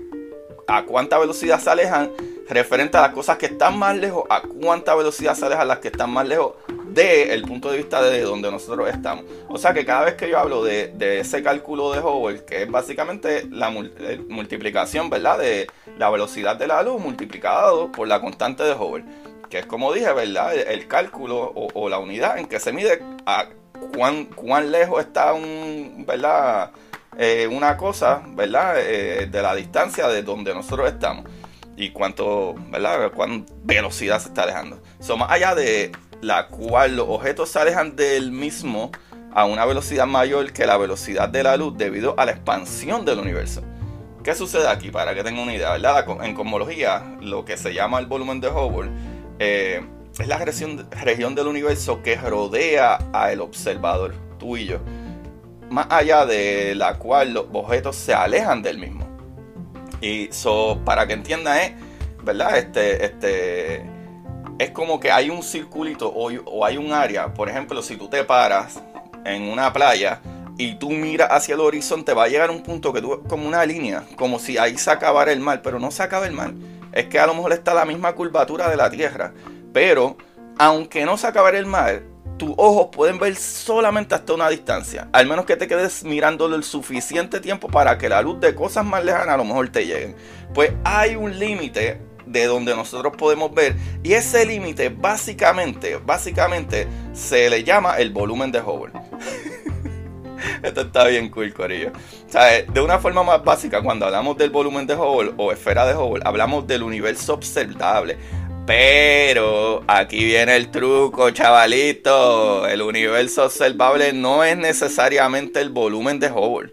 a 0.67 0.85
cuánta 0.85 1.19
velocidad 1.19 1.61
se 1.61 1.71
alejan, 1.71 2.11
referente 2.49 2.97
a 2.97 3.03
las 3.03 3.13
cosas 3.13 3.39
que 3.39 3.47
están 3.47 3.79
más 3.79 3.97
lejos, 3.97 4.25
a 4.31 4.43
cuánta 4.43 4.95
velocidad 4.95 5.35
se 5.35 5.47
alejan 5.47 5.69
las 5.69 5.79
que 5.79 5.89
están 5.89 6.11
más 6.11 6.27
lejos 6.27 6.55
del 6.89 7.31
el 7.31 7.43
punto 7.43 7.71
de 7.71 7.77
vista 7.77 8.03
de 8.03 8.23
donde 8.23 8.51
nosotros 8.51 8.89
estamos. 8.89 9.25
O 9.49 9.59
sea 9.59 9.75
que 9.75 9.85
cada 9.85 10.05
vez 10.05 10.15
que 10.15 10.29
yo 10.29 10.39
hablo 10.39 10.65
de, 10.65 10.93
ese 11.21 11.43
cálculo 11.43 11.93
de 11.93 12.01
Hubble, 12.01 12.45
que 12.45 12.63
es 12.63 12.71
básicamente 12.71 13.47
la 13.51 13.71
eh, 13.71 14.21
multiplicación, 14.29 15.11
¿verdad? 15.11 15.39
De 15.39 15.67
la 15.99 16.11
velocidad 16.11 16.57
de 16.57 16.67
la 16.67 16.83
luz 16.83 17.01
multiplicado 17.01 17.93
por 17.93 18.09
la 18.09 18.21
constante 18.21 18.63
de 18.63 18.73
Hubble. 18.73 19.05
Que 19.51 19.61
es 19.61 19.67
como 19.67 19.93
dije, 19.93 20.13
¿verdad? 20.13 20.55
El, 20.55 20.89
cálculo 20.89 21.37
o, 21.37 21.69
o, 21.75 21.89
la 21.89 21.99
unidad 21.99 22.39
en 22.39 22.47
que 22.47 22.59
se 22.59 22.73
mide 22.73 23.01
a 23.27 23.49
cuán, 23.95 24.27
cuán 24.27 24.71
lejos 24.71 25.01
está. 25.01 25.33
Eh, 27.19 27.49
una 27.51 27.77
cosa. 27.77 28.23
Eh, 28.77 29.29
de 29.31 29.43
la 29.43 29.55
distancia 29.55 30.09
de 30.09 30.23
donde 30.23 30.55
nosotros 30.55 30.89
estamos 30.89 31.25
y 31.77 31.91
cuánto. 31.91 32.55
Cuán 33.15 33.47
velocidad 33.65 34.21
se 34.21 34.29
está 34.29 34.43
alejando. 34.43 34.83
So, 35.01 35.17
más 35.17 35.31
allá 35.31 35.55
de 35.55 35.93
la 36.21 36.49
cual 36.49 36.97
los 36.97 37.07
objetos 37.09 37.51
se 37.51 37.59
alejan 37.59 37.97
del 37.97 38.33
mismo 38.33 38.91
a 39.33 39.45
una 39.45 39.67
velocidad 39.67 40.07
mayor 40.07 40.53
que 40.53 40.67
la 40.67 40.79
velocidad 40.79 41.29
de 41.29 41.43
la 41.43 41.57
luz 41.57 41.77
debido 41.77 42.15
a 42.19 42.25
la 42.25 42.33
expansión 42.33 43.05
del 43.05 43.19
universo. 43.19 43.63
¿Qué 44.25 44.35
sucede 44.35 44.67
aquí? 44.67 44.91
Para 44.91 45.15
que 45.15 45.23
tengan 45.23 45.43
una 45.45 45.55
idea, 45.55 45.73
¿verdad? 45.73 46.05
En 46.25 46.35
cosmología, 46.35 47.17
lo 47.21 47.45
que 47.45 47.57
se 47.57 47.73
llama 47.75 47.99
el 47.99 48.07
volumen 48.07 48.41
de 48.41 48.49
Hubble 48.49 48.91
eh, 49.39 49.85
es 50.19 50.29
la 50.29 50.39
región, 50.39 50.89
región 50.91 51.35
del 51.35 51.47
universo 51.47 52.03
que 52.03 52.17
rodea 52.17 52.99
al 53.13 53.41
observador, 53.41 54.15
tú 54.39 54.57
y 54.57 54.67
yo, 54.67 54.79
más 55.71 55.87
allá 55.91 56.27
de 56.27 56.75
la 56.75 56.99
cual 56.99 57.35
los 57.35 57.47
objetos 57.53 57.97
se 57.97 58.15
alejan 58.15 58.63
del 58.63 58.79
mismo. 58.79 59.07
Y 60.01 60.29
so, 60.31 60.81
para 60.85 61.07
que 61.07 61.15
entienda 61.15 61.63
es, 61.63 61.73
¿verdad? 62.23 62.59
Este, 62.59 63.05
este, 63.05 63.85
es 64.59 64.71
como 64.71 65.01
que 65.01 65.11
hay 65.11 65.31
un 65.31 65.43
circulito 65.43 66.09
o, 66.09 66.31
o 66.45 66.65
hay 66.65 66.77
un 66.77 66.93
área, 66.93 67.33
por 67.33 67.49
ejemplo, 67.49 67.83
si 67.83 67.97
tú 67.97 68.09
te 68.09 68.25
paras 68.25 68.83
en 69.25 69.43
una 69.43 69.73
playa, 69.73 70.21
y 70.59 70.75
tú 70.75 70.91
miras 70.91 71.29
hacia 71.31 71.55
el 71.55 71.61
horizonte, 71.61 72.15
va 72.15 72.25
a 72.25 72.29
llegar 72.29 72.51
un 72.51 72.63
punto 72.63 72.93
que 72.93 73.03
tú, 73.03 73.23
como 73.29 73.47
una 73.47 73.65
línea, 73.67 74.05
como 74.17 74.39
si 74.39 74.57
ahí 74.57 74.79
se 74.79 74.91
acabara 74.91 75.33
el 75.33 75.41
mar, 75.41 75.61
pero 75.63 75.79
no 75.79 75.91
se 75.91 76.03
acaba 76.03 76.27
el 76.27 76.33
mar. 76.33 76.53
Es 76.93 77.07
que 77.07 77.19
a 77.19 77.27
lo 77.27 77.35
mejor 77.35 77.53
está 77.53 77.75
la 77.75 77.85
misma 77.85 78.15
curvatura 78.15 78.71
de 78.71 78.77
la 78.77 78.91
Tierra, 78.91 79.33
pero 79.77 80.17
aunque 80.57 81.05
no 81.05 81.19
se 81.19 81.27
acabara 81.27 81.59
el 81.59 81.67
mar, 81.67 82.01
tus 82.39 82.55
ojos 82.57 82.89
pueden 82.91 83.19
ver 83.19 83.37
solamente 83.37 84.15
hasta 84.15 84.33
una 84.33 84.49
distancia, 84.49 85.11
al 85.13 85.27
menos 85.27 85.45
que 85.45 85.55
te 85.55 85.69
quedes 85.69 86.03
mirándolo 86.03 86.57
el 86.57 86.65
suficiente 86.65 87.41
tiempo 87.41 87.69
para 87.69 87.99
que 87.99 88.09
la 88.09 88.23
luz 88.23 88.41
de 88.41 88.55
cosas 88.55 88.87
más 88.87 89.05
lejanas 89.05 89.35
a 89.35 89.37
lo 89.37 89.45
mejor 89.45 89.69
te 89.69 89.85
lleguen. 89.85 90.17
Pues 90.55 90.73
hay 90.83 91.15
un 91.15 91.39
límite 91.39 92.01
de 92.25 92.47
donde 92.47 92.75
nosotros 92.75 93.13
podemos 93.19 93.53
ver 93.53 93.77
y 94.03 94.15
ese 94.15 94.47
límite 94.47 94.89
básicamente, 94.89 95.97
básicamente 95.99 96.89
se 97.13 97.51
le 97.51 97.63
llama 97.63 97.99
el 97.99 98.15
volumen 98.15 98.51
de 98.53 98.63
Hubble. 98.63 98.95
Esto 100.63 100.81
está 100.81 101.07
bien 101.07 101.29
cool, 101.29 101.53
Corillo. 101.53 101.93
O 102.27 102.33
sea, 102.33 102.63
de 102.63 102.81
una 102.81 102.99
forma 102.99 103.23
más 103.23 103.45
básica, 103.45 103.83
cuando 103.83 104.07
hablamos 104.07 104.39
del 104.39 104.49
volumen 104.49 104.87
de 104.87 104.95
Hubble 104.95 105.33
o 105.37 105.53
esfera 105.53 105.85
de 105.85 105.95
Hubble, 105.95 106.23
hablamos 106.25 106.67
del 106.67 106.83
universo 106.83 107.35
observable. 107.35 108.17
Pero 108.67 109.85
aquí 109.87 110.25
viene 110.25 110.57
el 110.57 110.71
truco, 110.71 111.31
chavalito. 111.31 112.67
El 112.67 112.83
universo 112.83 113.45
observable 113.45 114.13
no 114.13 114.45
es 114.45 114.57
necesariamente 114.57 115.61
el 115.61 115.71
volumen 115.71 116.19
de 116.19 116.31
Hubble. 116.31 116.73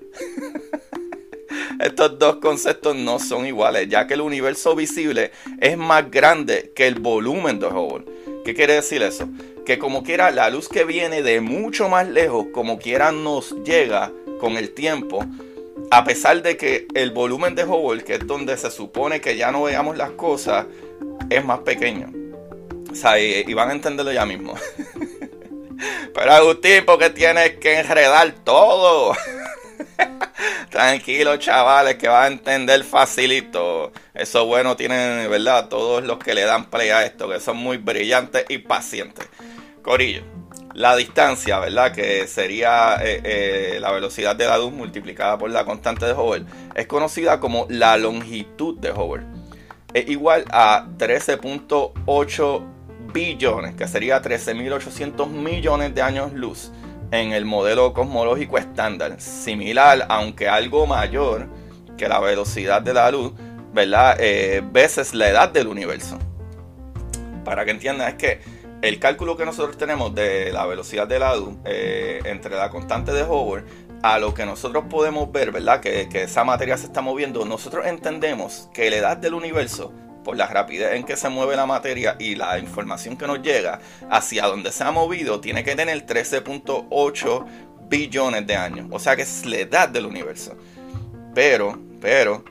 Estos 1.80 2.18
dos 2.18 2.38
conceptos 2.38 2.96
no 2.96 3.20
son 3.20 3.46
iguales, 3.46 3.88
ya 3.90 4.08
que 4.08 4.16
el 4.16 4.22
universo 4.22 4.76
visible 4.76 5.32
es 5.60 5.78
más 5.78 6.10
grande 6.10 6.72
que 6.76 6.88
el 6.88 6.96
volumen 6.96 7.60
de 7.60 7.68
Hubble. 7.68 8.06
¿Qué 8.44 8.54
quiere 8.54 8.74
decir 8.76 9.02
eso? 9.04 9.28
que 9.66 9.80
como 9.80 10.04
quiera 10.04 10.32
la 10.32 10.50
luz 10.50 10.68
que 10.68 10.84
viene 10.84 11.22
de 11.24 11.42
mucho 11.42 11.90
más 11.90 12.08
lejos, 12.08 12.48
como 12.54 12.80
quiera 12.80 13.12
nos 13.12 13.52
llega 13.64 14.12
con 14.40 14.58
el 14.58 14.74
tiempo, 14.74 15.26
a 15.90 16.04
pesar 16.04 16.42
de 16.42 16.58
que 16.58 16.88
el 16.96 17.12
volumen 17.12 17.56
de 17.56 17.66
Hubble, 17.66 18.04
que 18.04 18.16
es 18.16 18.28
donde 18.28 18.58
se 18.58 18.72
supone 18.72 19.22
que 19.22 19.38
ya 19.38 19.52
no 19.52 19.64
veamos 19.64 19.98
las 19.98 20.12
cosas, 20.12 20.66
es 21.30 21.44
más 21.44 21.60
pequeño. 21.60 22.12
O 22.92 22.96
sea, 22.96 23.20
y, 23.20 23.52
van 23.54 23.70
a 23.70 23.74
entenderlo 23.74 24.12
ya 24.12 24.26
mismo. 24.26 24.54
Pero 26.14 26.32
Agustín, 26.32 26.86
¿por 26.86 27.00
qué 27.00 27.10
tienes 27.10 27.58
que 27.58 27.80
enredar 27.80 28.32
todo? 28.44 29.16
Tranquilo, 30.70 31.38
chavales, 31.38 31.96
que 31.96 32.08
va 32.08 32.26
a 32.26 32.28
entender 32.28 32.84
facilito. 32.84 33.92
Eso 34.14 34.46
bueno 34.46 34.76
tienen, 34.76 35.30
¿verdad? 35.30 35.70
Todos 35.70 36.04
los 36.04 36.20
que 36.20 36.34
le 36.34 36.44
dan 36.44 36.70
play 36.70 36.90
a 36.90 37.04
esto, 37.04 37.28
que 37.28 37.40
son 37.40 37.58
muy 37.58 37.78
brillantes 37.78 38.46
y 38.50 38.60
pacientes. 38.60 39.28
Corillo, 39.82 40.24
la 40.74 40.96
distancia, 40.96 41.60
¿verdad? 41.60 41.94
Que 41.94 42.28
sería 42.28 42.98
eh, 43.02 43.22
eh, 43.24 43.78
la 43.80 43.92
velocidad 43.92 44.36
de 44.36 44.46
la 44.46 44.58
luz 44.58 44.72
multiplicada 44.72 45.38
por 45.38 45.50
la 45.50 45.66
constante 45.66 46.06
de 46.06 46.14
Hubble, 46.14 46.46
es 46.76 46.88
conocida 46.88 47.40
como 47.40 47.66
la 47.70 47.98
longitud 47.98 48.78
de 48.80 48.92
Hubble. 48.92 49.26
Es 49.94 50.10
igual 50.10 50.46
a 50.52 50.88
13.8 50.98 52.64
billones, 53.14 53.76
que 53.76 53.88
sería 53.88 54.22
13.800 54.22 55.30
millones 55.30 55.94
de 55.94 56.02
años 56.02 56.34
luz 56.34 56.72
en 57.12 57.32
el 57.32 57.46
modelo 57.46 57.94
cosmológico 57.94 58.58
estándar. 58.58 59.22
Similar, 59.22 60.08
aunque 60.10 60.50
algo 60.50 60.88
mayor 60.88 61.48
que 61.96 62.08
la 62.08 62.20
velocidad 62.20 62.82
de 62.82 62.94
la 62.96 63.12
luz, 63.12 63.34
¿verdad? 63.72 64.18
Eh, 64.20 64.64
veces 64.72 65.14
la 65.14 65.30
edad 65.30 65.50
del 65.50 65.68
universo. 65.68 66.18
Para 67.46 67.64
que 67.66 67.72
entiendan, 67.72 68.10
es 68.10 68.16
que 68.16 68.40
el 68.82 69.00
cálculo 69.00 69.38
que 69.38 69.46
nosotros 69.46 69.78
tenemos 69.78 70.14
de 70.16 70.52
la 70.52 70.66
velocidad 70.66 71.08
de 71.08 71.20
la 71.20 71.36
luz 71.36 71.56
eh, 71.66 72.20
entre 72.26 72.56
la 72.56 72.70
constante 72.70 73.14
de 73.14 73.24
Hubble 73.24 73.64
a 74.04 74.20
lo 74.20 74.34
que 74.34 74.46
nosotros 74.46 74.84
podemos 74.90 75.32
ver, 75.32 75.52
¿verdad? 75.52 75.80
Que, 75.80 76.10
esa 76.14 76.44
materia 76.44 76.78
se 76.78 76.86
está 76.86 77.02
moviendo, 77.02 77.46
nosotros 77.46 77.88
entendemos 77.88 78.70
que 78.74 78.90
la 78.90 78.98
edad 78.98 79.18
del 79.18 79.34
universo, 79.34 79.94
por 80.26 80.36
la 80.36 80.46
rapidez 80.46 80.94
en 80.94 81.06
que 81.06 81.16
se 81.16 81.30
mueve 81.30 81.56
la 81.56 81.66
materia 81.66 82.18
y 82.20 82.36
la 82.36 82.60
información 82.60 83.18
que 83.18 83.28
nos 83.28 83.42
llega 83.42 83.80
hacia 84.10 84.46
donde 84.46 84.72
se 84.74 84.84
ha 84.84 84.92
movido, 84.92 85.40
tiene 85.40 85.64
que 85.64 85.76
tener 85.76 86.06
13.8 86.06 87.46
billones 87.88 88.46
de 88.46 88.56
años. 88.56 88.88
O 88.92 89.00
sea 89.00 89.16
que 89.16 89.22
es 89.22 89.46
la 89.46 89.58
edad 89.58 89.88
del 89.88 90.06
universo. 90.06 90.58
Pero, 91.34 91.80
pero, 92.02 92.44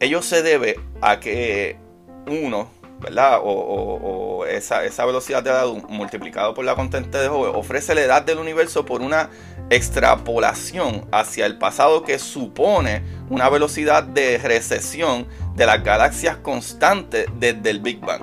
ello 0.00 0.20
se 0.20 0.42
debe 0.42 0.78
a 1.00 1.18
que 1.18 1.78
uno 2.26 2.68
¿verdad? 3.04 3.40
O, 3.42 4.44
esa, 4.46 5.04
velocidad 5.04 5.42
de 5.42 5.50
la 5.50 5.64
luz 5.64 5.82
multiplicado 5.88 6.54
por 6.54 6.64
la 6.64 6.74
constante 6.74 7.18
de 7.18 7.28
Hubble 7.28 7.52
ofrece 7.54 7.94
la 7.94 8.02
edad 8.02 8.22
del 8.22 8.38
universo 8.38 8.84
por 8.84 9.02
una 9.02 9.30
extrapolación 9.70 11.06
hacia 11.12 11.46
el 11.46 11.58
pasado 11.58 12.02
que 12.02 12.18
supone 12.18 13.02
una 13.30 13.48
velocidad 13.48 14.02
de 14.02 14.38
recesión 14.38 15.26
de 15.54 15.66
las 15.66 15.82
galaxias 15.84 16.36
constante 16.38 17.26
desde 17.38 17.70
el 17.70 17.80
Big 17.80 18.00
Bang. 18.00 18.22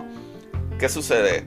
¿Qué 0.79 0.89
sucede? 0.89 1.45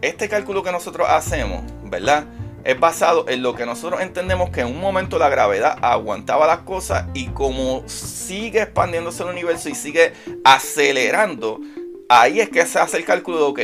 Este 0.00 0.28
cálculo 0.28 0.62
que 0.62 0.72
nosotros 0.72 1.08
hacemos, 1.08 1.62
¿verdad? 1.84 2.24
Es 2.64 2.78
basado 2.78 3.28
en 3.28 3.42
lo 3.42 3.54
que 3.54 3.66
nosotros 3.66 4.00
entendemos 4.00 4.50
que 4.50 4.62
en 4.62 4.68
un 4.68 4.80
momento 4.80 5.18
la 5.18 5.28
gravedad 5.28 5.76
aguantaba 5.82 6.46
las 6.46 6.60
cosas 6.60 7.06
y 7.14 7.28
como 7.28 7.82
sigue 7.86 8.62
expandiéndose 8.62 9.22
el 9.22 9.30
universo 9.30 9.68
y 9.68 9.74
sigue 9.74 10.14
acelerando, 10.44 11.60
ahí 12.08 12.40
es 12.40 12.48
que 12.50 12.64
se 12.66 12.78
hace 12.78 12.98
el 12.98 13.04
cálculo 13.04 13.38
de, 13.38 13.44
ok, 13.44 13.60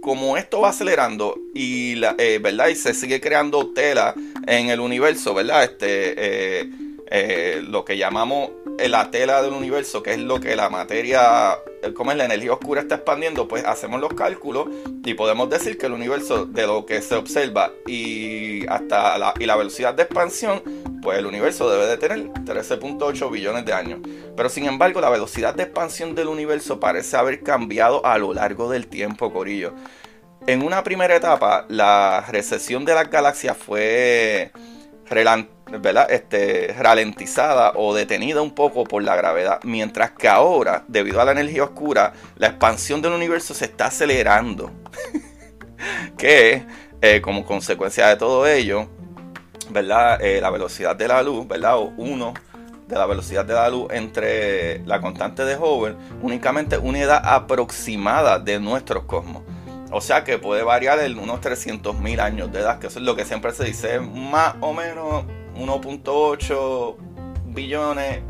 como 0.00 0.36
esto 0.36 0.60
va 0.60 0.70
acelerando 0.70 1.38
y, 1.54 2.00
eh, 2.18 2.38
¿verdad? 2.40 2.68
y 2.68 2.74
se 2.74 2.94
sigue 2.94 3.20
creando 3.20 3.72
tela 3.72 4.14
en 4.46 4.70
el 4.70 4.80
universo, 4.80 5.34
¿verdad? 5.34 5.64
Este, 5.64 6.14
eh, 6.16 6.70
eh, 7.10 7.62
lo 7.66 7.84
que 7.84 7.96
llamamos 7.96 8.50
la 8.78 9.10
tela 9.10 9.42
del 9.42 9.52
universo, 9.52 10.02
que 10.02 10.12
es 10.12 10.18
lo 10.18 10.40
que 10.40 10.54
la 10.54 10.70
materia, 10.70 11.58
como 11.94 12.12
es 12.12 12.16
la 12.16 12.26
energía 12.26 12.52
oscura 12.52 12.80
está 12.80 12.96
expandiendo, 12.96 13.48
pues 13.48 13.64
hacemos 13.64 14.00
los 14.00 14.14
cálculos 14.14 14.68
y 15.04 15.14
podemos 15.14 15.50
decir 15.50 15.78
que 15.78 15.86
el 15.86 15.92
universo 15.92 16.46
de 16.46 16.66
lo 16.66 16.86
que 16.86 17.02
se 17.02 17.16
observa 17.16 17.72
y 17.86 18.66
hasta 18.68 19.18
la, 19.18 19.34
y 19.38 19.46
la 19.46 19.56
velocidad 19.56 19.94
de 19.94 20.04
expansión 20.04 20.62
pues 21.02 21.18
el 21.18 21.26
universo 21.26 21.70
debe 21.70 21.86
de 21.86 21.96
tener 21.96 22.18
13.8 22.28 23.30
billones 23.30 23.64
de 23.64 23.72
años. 23.72 24.00
Pero 24.36 24.48
sin 24.48 24.66
embargo, 24.66 25.00
la 25.00 25.10
velocidad 25.10 25.54
de 25.54 25.64
expansión 25.64 26.14
del 26.14 26.28
universo 26.28 26.80
parece 26.80 27.16
haber 27.16 27.42
cambiado 27.42 28.04
a 28.04 28.18
lo 28.18 28.34
largo 28.34 28.70
del 28.70 28.86
tiempo, 28.86 29.32
Corillo. 29.32 29.74
En 30.46 30.62
una 30.62 30.82
primera 30.82 31.14
etapa, 31.14 31.66
la 31.68 32.24
recesión 32.28 32.84
de 32.84 32.94
las 32.94 33.10
galaxias 33.10 33.56
fue 33.56 34.52
este, 36.08 36.74
ralentizada 36.78 37.72
o 37.74 37.94
detenida 37.94 38.42
un 38.42 38.54
poco 38.54 38.84
por 38.84 39.02
la 39.02 39.16
gravedad, 39.16 39.60
mientras 39.64 40.12
que 40.12 40.28
ahora, 40.28 40.84
debido 40.88 41.20
a 41.20 41.24
la 41.24 41.32
energía 41.32 41.64
oscura, 41.64 42.12
la 42.36 42.48
expansión 42.48 43.02
del 43.02 43.12
universo 43.12 43.54
se 43.54 43.66
está 43.66 43.86
acelerando. 43.86 44.70
que 46.16 46.64
eh, 47.00 47.20
como 47.20 47.44
consecuencia 47.44 48.08
de 48.08 48.16
todo 48.16 48.46
ello, 48.46 48.88
¿verdad? 49.70 50.20
Eh, 50.22 50.40
la 50.40 50.50
velocidad 50.50 50.96
de 50.96 51.08
la 51.08 51.22
luz, 51.22 51.46
¿verdad? 51.46 51.78
O 51.78 51.92
uno 51.96 52.34
de 52.86 52.96
la 52.96 53.06
velocidad 53.06 53.44
de 53.44 53.54
la 53.54 53.68
luz 53.68 53.88
entre 53.90 54.84
la 54.86 55.00
constante 55.00 55.44
de 55.44 55.56
Hubble, 55.56 55.96
únicamente 56.22 56.78
una 56.78 57.00
edad 57.00 57.20
aproximada 57.22 58.38
de 58.38 58.58
nuestros 58.60 59.04
cosmos. 59.04 59.42
O 59.90 60.00
sea 60.00 60.24
que 60.24 60.38
puede 60.38 60.62
variar 60.62 60.98
en 61.00 61.18
unos 61.18 61.40
300.000 61.40 62.20
años 62.20 62.52
de 62.52 62.60
edad, 62.60 62.78
que 62.78 62.88
es 62.88 62.96
lo 62.96 63.16
que 63.16 63.24
siempre 63.24 63.52
se 63.52 63.64
dice, 63.64 64.00
más 64.00 64.54
o 64.60 64.72
menos 64.72 65.24
1.8 65.56 66.96
billones 67.46 68.20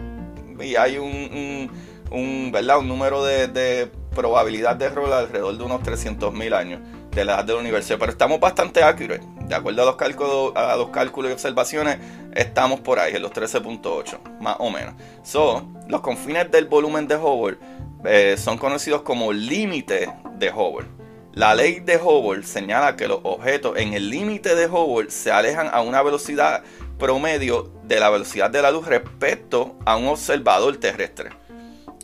y 0.61 0.77
hay 0.77 0.99
un, 0.99 1.71
un, 2.11 2.51
¿verdad? 2.53 2.79
un 2.79 2.89
número 2.89 3.25
de, 3.25 3.49
de 3.49 3.91
probabilidad 4.15 4.77
de 4.77 4.87
error 4.87 5.13
alrededor 5.13 5.57
de 5.57 5.65
unos 5.65 5.83
300.000 5.83 6.55
años 6.55 6.81
de 7.13 7.25
la 7.25 7.35
edad 7.35 7.45
del 7.45 7.57
universo. 7.57 7.97
Pero 7.99 8.13
estamos 8.13 8.41
bastante 8.41 8.83
accurate. 8.83 9.38
De 9.49 9.55
acuerdo 9.55 9.83
a 9.83 10.77
los 10.77 10.91
cálculos, 10.91 11.31
y 11.31 11.33
observaciones, 11.33 11.99
estamos 12.35 12.81
por 12.81 12.99
ahí, 12.99 13.15
en 13.17 13.23
los 13.23 13.33
13.8, 13.33 14.41
más 14.41 14.57
o 14.59 14.71
menos. 14.71 14.95
So, 15.23 15.67
los 15.89 16.03
confines 16.03 16.51
del 16.51 16.67
volumen 16.67 17.09
de 17.09 17.17
Hubble 17.17 17.57
eh, 18.05 18.37
son 18.39 18.59
conocidos 18.59 19.03
como 19.03 19.33
límite 19.33 20.13
de 20.35 20.51
Hubble. 20.51 20.87
La 21.33 21.55
ley 21.55 21.81
de 21.81 21.97
Hubble 21.97 22.43
señala 22.43 22.95
que 22.95 23.09
los 23.09 23.21
objetos 23.23 23.79
en 23.79 23.95
el 23.95 24.11
límite 24.11 24.55
de 24.55 24.67
Hubble 24.67 25.11
se 25.11 25.31
alejan 25.31 25.71
a 25.73 25.81
una 25.81 26.03
velocidad 26.03 26.63
promedio 26.99 27.73
de 27.85 28.01
la 28.01 28.11
velocidad 28.11 28.51
de 28.51 28.61
la 28.61 28.71
luz 28.71 28.87
respecto 28.87 29.79
a 29.87 29.97
un 29.97 30.09
observador 30.09 30.77
terrestre. 30.77 31.31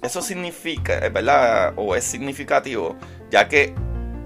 Eso 0.03 0.23
significa, 0.23 1.01
¿verdad? 1.11 1.75
O 1.77 1.95
es 1.95 2.05
significativo, 2.05 2.97
ya 3.31 3.49
que 3.49 3.75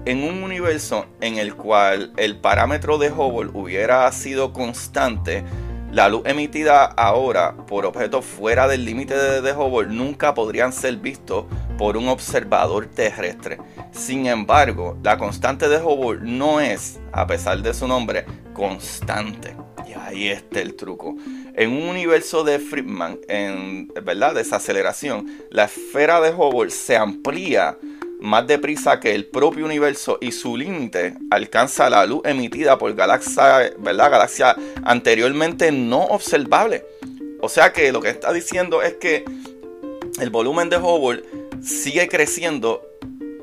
en 0.05 0.23
un 0.23 0.43
universo 0.43 1.05
en 1.21 1.37
el 1.37 1.55
cual 1.55 2.13
el 2.17 2.37
parámetro 2.37 2.97
de 2.97 3.11
Hubble 3.11 3.51
hubiera 3.53 4.11
sido 4.11 4.53
constante, 4.53 5.43
la 5.91 6.07
luz 6.07 6.21
emitida 6.25 6.85
ahora 6.85 7.55
por 7.65 7.85
objetos 7.85 8.23
fuera 8.23 8.67
del 8.67 8.85
límite 8.85 9.15
de, 9.41 9.53
Hubble 9.53 9.89
nunca 9.89 10.35
podrían 10.35 10.71
ser 10.71 10.97
vistos 10.97 11.45
por 11.79 11.97
un 11.97 12.07
observador 12.09 12.85
terrestre. 12.85 13.57
Sin 13.91 14.27
embargo, 14.27 14.97
la 15.01 15.17
constante 15.17 15.67
de 15.67 15.77
Hubble 15.77 16.21
no 16.21 16.59
es, 16.59 16.99
a 17.11 17.25
pesar 17.25 17.63
de 17.63 17.73
su 17.73 17.87
nombre, 17.87 18.25
constante. 18.53 19.55
Y 19.87 19.93
ahí 19.93 20.27
está 20.27 20.59
el 20.59 20.75
truco. 20.75 21.15
En 21.55 21.71
un 21.71 21.89
universo 21.89 22.43
de 22.43 22.59
Friedman, 22.59 23.17
en 23.27 23.87
verdad, 24.03 24.35
desaceleración, 24.35 25.27
la 25.49 25.63
esfera 25.63 26.21
de 26.21 26.31
Hubble 26.31 26.69
se 26.69 26.97
amplía 26.97 27.77
más 28.19 28.45
deprisa 28.47 28.99
que 28.99 29.15
el 29.15 29.25
propio 29.25 29.65
universo 29.65 30.17
y 30.21 30.31
su 30.31 30.57
límite 30.57 31.15
alcanza 31.31 31.89
la 31.89 32.05
luz 32.05 32.21
emitida 32.25 32.77
por 32.77 32.93
galaxias, 32.93 33.73
¿verdad? 33.77 34.11
Galaxia 34.11 34.55
anteriormente 34.83 35.71
no 35.71 36.03
observable. 36.03 36.85
O 37.41 37.47
sea 37.47 37.71
que 37.71 37.91
lo 37.91 38.01
que 38.01 38.09
está 38.09 38.33
diciendo 38.33 38.81
es 38.81 38.95
que 38.95 39.23
el 40.19 40.29
volumen 40.29 40.69
de 40.69 40.77
Hubble 40.77 41.23
sigue 41.63 42.07
creciendo 42.09 42.85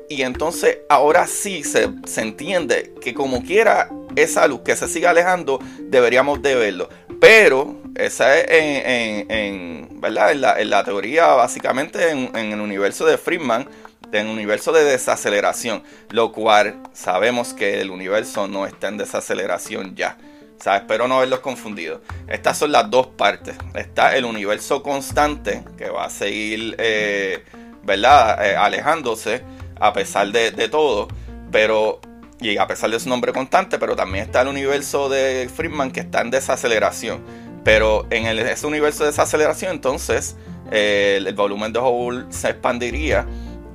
y 0.09 0.21
entonces 0.21 0.79
ahora 0.89 1.27
sí 1.27 1.63
se, 1.63 1.89
entiende 2.17 2.93
que 3.01 3.13
como 3.13 3.43
quiera 3.43 3.89
esa 4.15 4.47
luz 4.47 4.61
que 4.61 4.75
se 4.75 4.87
sigue 4.87 5.07
alejando 5.07 5.59
deberíamos 5.79 6.41
de 6.43 6.55
verlo. 6.55 6.89
Pero 7.19 7.77
esa 7.95 8.39
es 8.39 8.45
en, 8.49 9.99
¿verdad? 9.99 10.31
En, 10.59 10.69
la, 10.69 10.83
teoría 10.83 11.27
básicamente 11.29 12.11
en, 12.11 12.29
en 12.37 12.51
el 12.53 12.61
universo 12.61 13.05
de 13.05 13.17
Friedman 13.17 13.67
en 14.11 14.27
un 14.27 14.33
universo 14.33 14.71
de 14.71 14.83
desaceleración, 14.83 15.83
lo 16.09 16.31
cual 16.31 16.81
sabemos 16.93 17.53
que 17.53 17.81
el 17.81 17.89
universo 17.89 18.47
no 18.47 18.65
está 18.65 18.87
en 18.87 18.97
desaceleración 18.97 19.95
ya. 19.95 20.17
O 20.65 20.71
espero 20.71 21.07
no 21.07 21.17
haberlos 21.17 21.39
confundido. 21.39 22.01
Estas 22.27 22.57
son 22.57 22.71
las 22.71 22.89
dos 22.89 23.07
partes. 23.07 23.55
Está 23.75 24.15
el 24.15 24.25
universo 24.25 24.81
constante, 24.81 25.63
que 25.77 25.89
va 25.89 26.05
a 26.05 26.09
seguir, 26.09 26.75
eh, 26.79 27.43
¿verdad? 27.83 28.43
Eh, 28.45 28.55
alejándose 28.55 29.43
a 29.79 29.93
pesar 29.93 30.31
de, 30.31 30.69
todo, 30.69 31.07
pero 31.51 32.01
y 32.39 32.57
a 32.57 32.65
pesar 32.67 32.89
de 32.89 32.99
su 32.99 33.09
nombre 33.09 33.31
constante, 33.33 33.77
pero 33.77 33.95
también 33.95 34.25
está 34.25 34.41
el 34.41 34.47
universo 34.47 35.09
de 35.09 35.49
Friedman 35.53 35.91
que 35.91 35.99
está 35.99 36.21
en 36.21 36.31
desaceleración. 36.31 37.21
Pero 37.63 38.07
en 38.09 38.25
ese 38.25 38.65
universo 38.65 39.03
de 39.03 39.11
desaceleración, 39.11 39.73
entonces, 39.73 40.35
eh, 40.71 41.21
el 41.23 41.35
volumen 41.35 41.73
de 41.73 41.79
Hubble 41.79 42.25
se 42.29 42.49
expandiría 42.49 43.27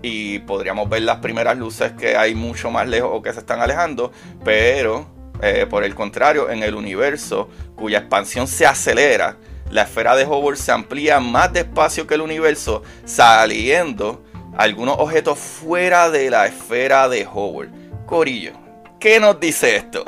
y 0.03 0.41
podríamos 0.41 0.89
ver 0.89 1.03
las 1.03 1.19
primeras 1.19 1.57
luces 1.57 1.93
que 1.93 2.17
hay 2.17 2.35
mucho 2.35 2.71
más 2.71 2.89
lejos 2.89 3.11
o 3.13 3.23
que 3.23 3.33
se 3.33 3.41
están 3.41 3.61
alejando, 3.61 4.13
pero 4.45 5.07
eh, 5.41 5.67
por 5.69 5.85
el 5.85 5.95
contrario, 5.95 6.51
en 6.51 6.63
el 6.63 6.75
universo 6.75 7.49
cuya 7.77 7.99
expansión 7.99 8.47
se 8.47 8.67
acelera, 8.67 9.37
la 9.71 9.83
esfera 9.83 10.15
de 10.15 10.27
Hubble 10.27 10.57
se 10.57 10.71
amplía 10.71 11.19
más 11.19 11.53
despacio 11.53 12.07
que 12.07 12.15
el 12.15 12.21
universo, 12.21 12.83
saliendo 13.05 14.23
algunos 14.57 14.97
objetos 14.99 15.39
fuera 15.39 16.11
de 16.11 16.31
la 16.31 16.47
esfera 16.47 17.09
de 17.09 17.27
Hubble. 17.27 17.71
Corillo, 18.07 18.53
¿qué 19.01 19.19
nos 19.19 19.41
dice 19.41 19.77
esto? 19.77 20.05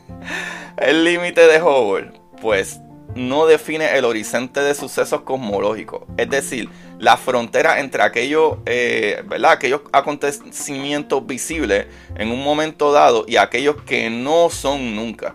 el 0.76 1.04
límite 1.04 1.46
de 1.46 1.62
Hubble, 1.62 2.12
pues 2.40 2.80
no 3.14 3.46
define 3.46 3.96
el 3.96 4.04
horizonte 4.04 4.60
de 4.60 4.74
sucesos 4.74 5.22
cosmológicos, 5.22 6.02
es 6.16 6.28
decir, 6.28 6.68
la 7.00 7.16
frontera 7.16 7.80
entre 7.80 8.02
aquellos, 8.02 8.58
eh, 8.66 9.24
¿verdad? 9.26 9.52
aquellos 9.52 9.80
acontecimientos 9.90 11.26
visibles 11.26 11.86
en 12.14 12.30
un 12.30 12.44
momento 12.44 12.92
dado 12.92 13.24
y 13.26 13.36
aquellos 13.38 13.76
que 13.82 14.10
no 14.10 14.50
son 14.50 14.94
nunca. 14.94 15.34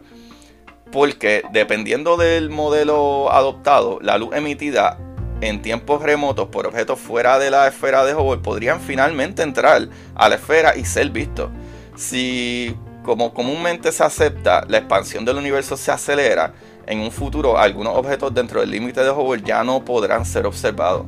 Porque 0.92 1.44
dependiendo 1.52 2.18
del 2.18 2.52
modelo 2.52 3.32
adoptado, 3.32 3.98
la 4.02 4.20
luz 4.20 4.36
emitida 4.36 5.00
en 5.42 5.64
tiempos 5.64 6.04
remotos 6.04 6.50
por 6.50 6.68
objetos 6.68 7.00
fuera 7.00 7.40
de 7.40 7.50
la 7.50 7.68
esfera 7.68 8.06
de 8.06 8.14
Hubble 8.14 8.44
podrían 8.44 8.80
finalmente 8.80 9.42
entrar 9.42 9.90
a 10.14 10.30
la 10.30 10.36
esfera 10.36 10.78
y 10.78 10.86
ser 10.86 11.10
vistos. 11.10 11.50
Si, 11.98 12.78
como 13.04 13.34
comúnmente 13.34 13.92
se 13.92 14.04
acepta, 14.04 14.64
la 14.68 14.78
expansión 14.78 15.26
del 15.26 15.38
universo 15.38 15.76
se 15.78 15.92
acelera, 15.92 16.54
en 16.86 17.00
un 17.00 17.12
futuro 17.12 17.58
algunos 17.58 17.98
objetos 17.98 18.36
dentro 18.36 18.60
del 18.60 18.70
límite 18.70 19.04
de 19.04 19.10
Hubble 19.10 19.42
ya 19.44 19.64
no 19.64 19.84
podrán 19.84 20.26
ser 20.26 20.46
observados. 20.46 21.08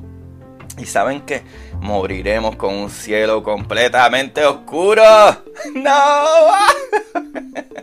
Y 0.77 0.85
saben 0.85 1.21
que 1.21 1.41
moriremos 1.81 2.55
con 2.55 2.73
un 2.75 2.89
cielo 2.89 3.43
completamente 3.43 4.45
oscuro. 4.45 5.03
No. 5.73 6.23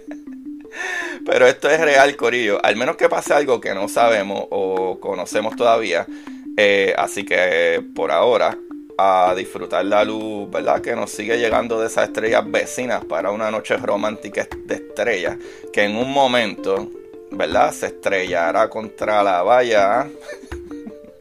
Pero 1.26 1.46
esto 1.46 1.68
es 1.70 1.80
real, 1.80 2.16
Corillo. 2.16 2.64
Al 2.64 2.76
menos 2.76 2.96
que 2.96 3.09
pase 3.09 3.35
algo 3.35 3.61
que 3.61 3.74
no 3.74 3.88
sabemos 3.88 4.44
o 4.50 4.98
conocemos 5.00 5.57
todavía. 5.57 6.07
Eh, 6.57 6.94
así 6.96 7.24
que 7.24 7.83
por 7.94 8.12
ahora, 8.12 8.57
a 8.96 9.35
disfrutar 9.37 9.85
la 9.85 10.04
luz, 10.04 10.50
¿verdad? 10.50 10.80
Que 10.80 10.94
nos 10.94 11.11
sigue 11.11 11.38
llegando 11.38 11.80
de 11.80 11.88
esas 11.88 12.09
estrellas 12.09 12.44
vecinas 12.46 13.04
para 13.04 13.30
una 13.30 13.50
noche 13.50 13.76
romántica 13.76 14.46
de 14.64 14.74
estrellas. 14.74 15.37
Que 15.72 15.85
en 15.85 15.96
un 15.96 16.12
momento, 16.12 16.90
¿verdad? 17.30 17.72
Se 17.72 17.87
estrellará 17.87 18.68
contra 18.68 19.22
la 19.22 19.42
valla. 19.42 20.09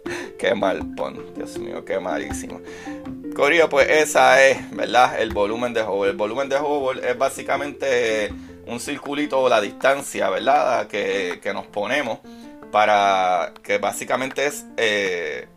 qué 0.40 0.56
mal 0.56 0.96
pon, 0.96 1.34
Dios 1.36 1.58
mío, 1.58 1.84
qué 1.86 2.00
malísimo. 2.00 2.62
Corillo, 3.36 3.68
pues 3.70 3.90
esa 3.90 4.44
es, 4.46 4.70
¿verdad? 4.76 5.20
El 5.20 5.34
volumen 5.34 5.74
de 5.74 5.82
Hubble. 5.82 6.12
El 6.12 6.18
volumen 6.18 6.50
de 6.50 6.58
Hubble 6.60 7.08
es 7.10 7.18
básicamente 7.18 8.32
un 8.68 8.80
circulito 8.80 9.40
o 9.42 9.50
la 9.50 9.60
distancia, 9.60 10.30
¿verdad? 10.30 10.88
Que, 10.88 11.40
nos 11.54 11.66
ponemos 11.68 12.20
para 12.72 13.54
que 13.64 13.78
básicamente 13.78 14.46
es, 14.46 14.66
eh, 14.78 15.48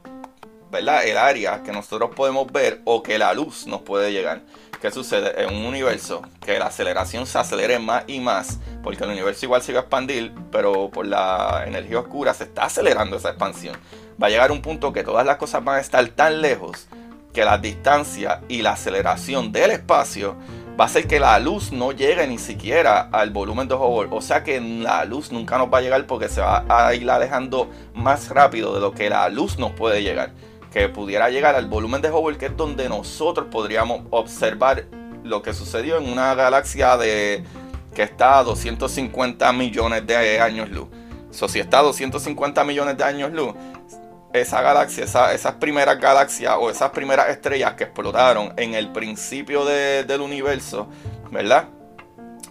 ¿verdad? 0.70 1.06
El 1.06 1.18
área 1.18 1.62
que 1.62 1.72
nosotros 1.72 2.10
podemos 2.14 2.50
ver 2.50 2.80
o 2.84 3.02
que 3.02 3.18
la 3.18 3.34
luz 3.34 3.66
nos 3.66 3.82
puede 3.82 4.12
llegar. 4.12 4.42
¿Qué 4.80 4.90
sucede? 4.90 5.42
En 5.42 5.54
un 5.54 5.64
universo 5.64 6.22
que 6.44 6.58
la 6.58 6.66
aceleración 6.66 7.26
se 7.26 7.38
acelere 7.38 7.78
más 7.78 8.04
y 8.06 8.20
más, 8.20 8.58
porque 8.82 9.04
el 9.04 9.10
universo 9.10 9.46
igual 9.46 9.62
se 9.62 9.72
va 9.72 9.80
a 9.80 9.82
expandir, 9.82 10.32
pero 10.52 10.90
por 10.90 11.06
la 11.06 11.64
energía 11.66 12.00
oscura 12.00 12.34
se 12.34 12.44
está 12.44 12.64
acelerando 12.64 13.16
esa 13.16 13.30
expansión 13.30 13.76
va 14.22 14.28
a 14.28 14.30
llegar 14.30 14.50
un 14.50 14.62
punto 14.62 14.92
que 14.92 15.04
todas 15.04 15.26
las 15.26 15.36
cosas 15.36 15.62
van 15.64 15.76
a 15.76 15.80
estar 15.80 16.06
tan 16.08 16.40
lejos 16.40 16.88
que 17.32 17.44
la 17.44 17.58
distancia 17.58 18.40
y 18.48 18.62
la 18.62 18.72
aceleración 18.72 19.52
del 19.52 19.72
espacio 19.72 20.36
va 20.78 20.84
a 20.84 20.86
hacer 20.86 21.06
que 21.06 21.20
la 21.20 21.38
luz 21.38 21.70
no 21.72 21.92
llegue 21.92 22.26
ni 22.26 22.38
siquiera 22.38 23.08
al 23.12 23.30
volumen 23.30 23.68
de 23.68 23.74
Hubble. 23.74 24.08
O 24.10 24.20
sea 24.20 24.42
que 24.42 24.60
la 24.60 25.04
luz 25.04 25.32
nunca 25.32 25.58
nos 25.58 25.72
va 25.72 25.78
a 25.78 25.80
llegar 25.82 26.06
porque 26.06 26.28
se 26.28 26.40
va 26.40 26.64
a 26.68 26.94
ir 26.94 27.10
alejando 27.10 27.70
más 27.94 28.28
rápido 28.30 28.74
de 28.74 28.80
lo 28.80 28.92
que 28.92 29.10
la 29.10 29.28
luz 29.28 29.58
nos 29.58 29.72
puede 29.72 30.02
llegar. 30.02 30.32
Que 30.76 30.90
pudiera 30.90 31.30
llegar 31.30 31.54
al 31.54 31.68
volumen 31.68 32.02
de 32.02 32.10
Hubble, 32.10 32.36
que 32.36 32.44
es 32.46 32.56
donde 32.58 32.86
nosotros 32.90 33.46
podríamos 33.50 34.02
observar 34.10 34.84
lo 35.24 35.40
que 35.40 35.54
sucedió 35.54 35.96
en 35.96 36.06
una 36.06 36.34
galaxia 36.34 36.98
de 36.98 37.44
que 37.94 38.02
está 38.02 38.40
a 38.40 38.44
250 38.44 39.50
millones 39.54 40.06
de 40.06 40.38
años 40.38 40.68
luz. 40.68 40.88
So, 41.30 41.48
si 41.48 41.60
está 41.60 41.78
a 41.78 41.82
250 41.82 42.62
millones 42.64 42.98
de 42.98 43.04
años 43.04 43.32
luz, 43.32 43.54
esa 44.34 44.60
galaxia, 44.60 45.04
esas 45.04 45.54
primeras 45.54 45.98
galaxias 45.98 46.54
o 46.60 46.68
esas 46.68 46.90
primeras 46.90 47.30
estrellas 47.30 47.72
que 47.72 47.84
explotaron 47.84 48.52
en 48.58 48.74
el 48.74 48.92
principio 48.92 49.64
del 49.64 50.20
universo, 50.20 50.88
¿verdad? 51.30 51.68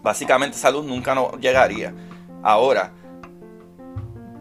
Básicamente 0.01 0.57
esa 0.57 0.71
luz 0.71 0.83
nunca 0.83 1.13
nos 1.13 1.39
llegaría. 1.39 1.93
Ahora, 2.41 2.91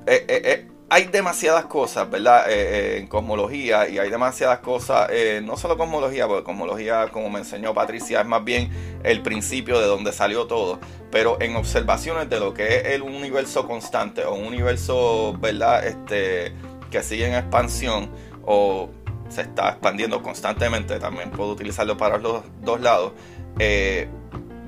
eh, 0.07 0.25
eh, 0.27 0.43
eh, 0.43 0.74
hay 0.95 1.07
demasiadas 1.07 1.65
cosas, 1.65 2.09
¿verdad? 2.09 2.45
en 2.49 3.09
cosmología 3.09 3.89
y 3.89 3.99
hay 3.99 4.11
demasiadas 4.11 4.61
cosas, 4.61 5.11
no 5.43 5.57
solo 5.57 5.77
cosmología, 5.77 6.29
porque 6.29 6.45
cosmología, 6.45 7.09
como 7.09 7.31
me 7.31 7.41
enseñó 7.41 7.75
Patricia, 7.75 8.21
es 8.21 8.27
más 8.29 8.45
bien 8.45 8.71
el 9.03 9.21
principio 9.21 9.81
de 9.81 9.87
donde 9.87 10.13
salió 10.13 10.47
todo, 10.47 10.79
pero 11.11 11.41
en 11.41 11.57
observaciones 11.57 12.31
de 12.31 12.39
lo 12.39 12.55
que 12.55 12.77
es 12.77 12.87
el 12.87 13.03
universo 13.03 13.67
constante 13.67 14.25
o 14.25 14.35
un 14.35 14.47
universo, 14.47 15.37
¿verdad? 15.41 15.85
Este 15.85 16.55
que 16.93 17.03
sigue 17.03 17.27
en 17.27 17.35
expansión 17.35 18.09
o 18.45 18.89
se 19.31 19.41
está 19.41 19.71
expandiendo 19.71 20.23
constantemente, 20.23 21.01
también 21.01 21.33
puedo 21.33 21.51
utilizarlo 21.51 21.97
para 21.97 22.19
los 22.19 22.45
dos 22.63 22.81
lados, 22.81 23.15
eh, 23.59 24.09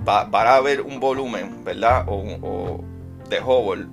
va, 0.08 0.22
a 0.22 0.56
haber 0.56 0.80
un 0.80 0.98
volumen, 0.98 1.62
¿verdad? 1.62 2.04
O, 2.08 2.80
de 3.28 3.40
Hubble 3.40 3.86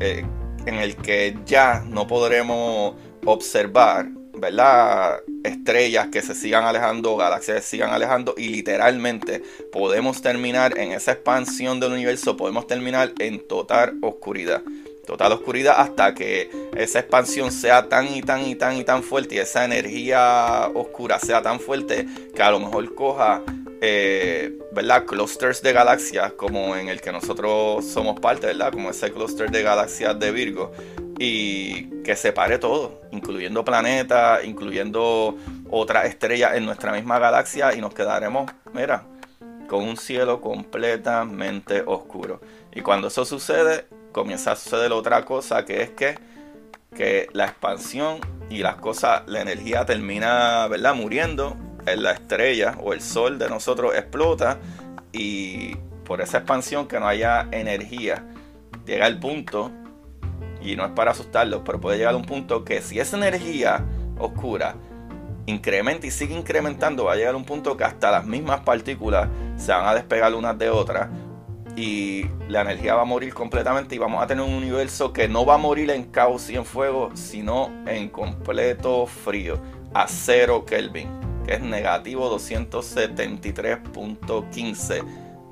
eh, 0.00 0.24
en 0.66 0.76
el 0.76 0.96
que 0.96 1.36
ya 1.46 1.84
no 1.88 2.06
podremos 2.06 2.94
observar, 3.24 4.08
¿verdad? 4.34 5.20
Estrellas 5.44 6.08
que 6.08 6.22
se 6.22 6.34
sigan 6.34 6.64
alejando, 6.64 7.16
galaxias 7.16 7.56
que 7.56 7.62
se 7.62 7.68
sigan 7.70 7.90
alejando 7.90 8.34
y 8.36 8.48
literalmente 8.48 9.42
podemos 9.72 10.22
terminar 10.22 10.78
en 10.78 10.92
esa 10.92 11.12
expansión 11.12 11.80
del 11.80 11.92
universo, 11.92 12.36
podemos 12.36 12.66
terminar 12.66 13.12
en 13.18 13.46
total 13.46 13.96
oscuridad. 14.02 14.62
Total 15.06 15.32
oscuridad 15.32 15.74
hasta 15.78 16.14
que 16.14 16.50
esa 16.76 17.00
expansión 17.00 17.52
sea 17.52 17.88
tan 17.88 18.08
y 18.08 18.22
tan 18.22 18.46
y 18.46 18.54
tan 18.54 18.76
y 18.76 18.84
tan 18.84 19.02
fuerte 19.02 19.36
y 19.36 19.38
esa 19.38 19.64
energía 19.64 20.70
oscura 20.74 21.18
sea 21.18 21.42
tan 21.42 21.60
fuerte 21.60 22.06
que 22.34 22.42
a 22.42 22.50
lo 22.50 22.60
mejor 22.60 22.94
coja 22.94 23.42
eh, 23.80 24.58
¿verdad? 24.72 25.06
clusters 25.06 25.62
de 25.62 25.72
galaxias 25.72 26.32
como 26.32 26.76
en 26.76 26.88
el 26.88 27.00
que 27.00 27.12
nosotros 27.12 27.84
somos 27.86 28.20
parte, 28.20 28.46
¿verdad? 28.48 28.72
como 28.72 28.90
ese 28.90 29.10
cluster 29.10 29.50
de 29.50 29.62
galaxias 29.62 30.18
de 30.18 30.30
Virgo 30.30 30.72
y 31.18 32.02
que 32.02 32.14
separe 32.14 32.58
todo, 32.58 33.00
incluyendo 33.10 33.64
planetas, 33.64 34.44
incluyendo 34.44 35.36
otras 35.70 36.06
estrellas 36.06 36.56
en 36.56 36.66
nuestra 36.66 36.92
misma 36.92 37.18
galaxia 37.18 37.74
y 37.74 37.80
nos 37.80 37.94
quedaremos, 37.94 38.50
mira, 38.72 39.04
con 39.68 39.84
un 39.84 39.96
cielo 39.96 40.40
completamente 40.40 41.82
oscuro. 41.86 42.40
Y 42.72 42.80
cuando 42.80 43.08
eso 43.08 43.24
sucede, 43.24 43.86
comienza 44.12 44.52
a 44.52 44.56
suceder 44.56 44.92
otra 44.92 45.24
cosa 45.24 45.64
que 45.64 45.82
es 45.82 45.90
que, 45.90 46.18
que 46.94 47.28
la 47.32 47.46
expansión 47.46 48.18
y 48.48 48.58
las 48.58 48.76
cosas, 48.76 49.22
la 49.26 49.40
energía 49.40 49.84
termina, 49.86 50.66
¿verdad? 50.68 50.94
Muriendo, 50.94 51.56
en 51.86 52.02
la 52.02 52.12
estrella 52.12 52.76
o 52.82 52.92
el 52.92 53.00
sol 53.00 53.38
de 53.38 53.48
nosotros 53.48 53.94
explota 53.94 54.58
y 55.12 55.76
por 56.04 56.20
esa 56.20 56.38
expansión 56.38 56.88
que 56.88 57.00
no 57.00 57.06
haya 57.06 57.48
energía, 57.52 58.24
llega 58.84 59.06
el 59.06 59.18
punto, 59.18 59.70
y 60.62 60.76
no 60.76 60.84
es 60.84 60.92
para 60.92 61.12
asustarlos, 61.12 61.62
pero 61.64 61.80
puede 61.80 61.98
llegar 61.98 62.14
a 62.14 62.16
un 62.16 62.24
punto 62.24 62.64
que 62.64 62.82
si 62.82 63.00
esa 63.00 63.16
energía 63.16 63.84
oscura 64.18 64.74
incrementa 65.46 66.06
y 66.06 66.10
sigue 66.10 66.34
incrementando, 66.34 67.04
va 67.04 67.14
a 67.14 67.16
llegar 67.16 67.34
a 67.34 67.36
un 67.36 67.44
punto 67.44 67.76
que 67.76 67.84
hasta 67.84 68.10
las 68.10 68.26
mismas 68.26 68.60
partículas 68.60 69.28
se 69.56 69.72
van 69.72 69.86
a 69.86 69.94
despegar 69.94 70.34
unas 70.34 70.58
de 70.58 70.70
otras 70.70 71.08
y 71.80 72.30
la 72.48 72.60
energía 72.60 72.94
va 72.94 73.02
a 73.02 73.06
morir 73.06 73.32
completamente 73.32 73.94
y 73.94 73.98
vamos 73.98 74.22
a 74.22 74.26
tener 74.26 74.44
un 74.44 74.52
universo 74.52 75.14
que 75.14 75.28
no 75.28 75.46
va 75.46 75.54
a 75.54 75.58
morir 75.58 75.90
en 75.90 76.04
caos 76.04 76.50
y 76.50 76.56
en 76.56 76.66
fuego, 76.66 77.10
sino 77.14 77.70
en 77.86 78.10
completo 78.10 79.06
frío, 79.06 79.58
a 79.94 80.06
cero 80.06 80.66
Kelvin, 80.66 81.08
que 81.46 81.54
es 81.54 81.62
negativo 81.62 82.36
273.15 82.36 85.04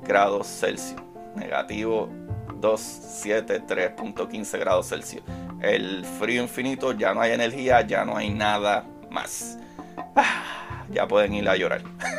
grados 0.03 0.45
Celsius. 0.45 1.01
Negativo 1.35 2.07
273.15 2.61 4.59
grados 4.59 4.89
Celsius. 4.89 5.23
El 5.61 6.05
frío 6.05 6.43
infinito, 6.43 6.91
ya 6.91 7.15
no 7.15 7.21
hay 7.21 7.31
energía, 7.31 7.81
ya 7.81 8.05
no 8.05 8.15
hay 8.15 8.29
nada 8.29 8.85
más. 9.09 9.57
Ah, 10.15 10.85
ya 10.91 11.07
pueden 11.07 11.33
ir 11.33 11.49
a 11.49 11.55
llorar. 11.55 11.81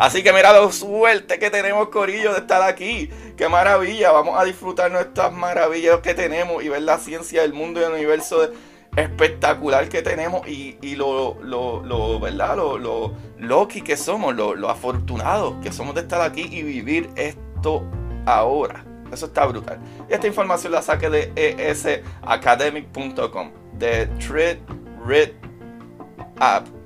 Así 0.00 0.22
que 0.22 0.32
mira 0.32 0.54
la 0.54 0.72
suerte 0.72 1.38
que 1.38 1.50
tenemos, 1.50 1.90
Corillo, 1.90 2.32
de 2.32 2.38
estar 2.38 2.62
aquí. 2.62 3.10
Qué 3.36 3.50
maravilla. 3.50 4.12
Vamos 4.12 4.40
a 4.40 4.44
disfrutar 4.44 4.90
nuestras 4.90 5.30
maravillas 5.30 6.00
que 6.00 6.14
tenemos 6.14 6.64
y 6.64 6.70
ver 6.70 6.80
la 6.80 6.96
ciencia 6.96 7.42
del 7.42 7.52
mundo 7.52 7.80
y 7.80 7.82
el 7.84 7.92
universo 7.92 8.50
espectacular 8.96 9.90
que 9.90 10.00
tenemos 10.00 10.48
y, 10.48 10.96
lo, 10.96 11.36
lo, 11.42 12.18
¿verdad? 12.18 12.56
Lo, 12.56 13.14
lo 13.36 13.68
que 13.68 13.96
somos, 13.98 14.34
lo, 14.34 14.54
lo 14.54 14.70
afortunados 14.70 15.56
que 15.62 15.70
somos 15.70 15.94
de 15.94 16.00
estar 16.00 16.22
aquí 16.22 16.48
y 16.50 16.62
vivir 16.62 17.10
esto 17.16 17.84
ahora. 18.24 18.86
Eso 19.12 19.26
está 19.26 19.44
brutal. 19.44 19.80
Y 20.08 20.14
esta 20.14 20.26
información 20.26 20.72
la 20.72 20.80
saqué 20.80 21.10
de 21.10 21.30
esacademic.com, 21.58 23.52
de 23.74 24.08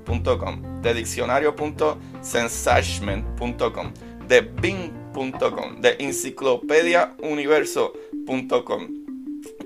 treadreadapp.com, 0.05 0.81
de 0.81 0.93
diccionario.sensashment.com, 0.93 3.93
de 4.27 4.41
bing.com, 4.41 5.81
de 5.81 5.95
enciclopediauniverso.com. 5.99 8.87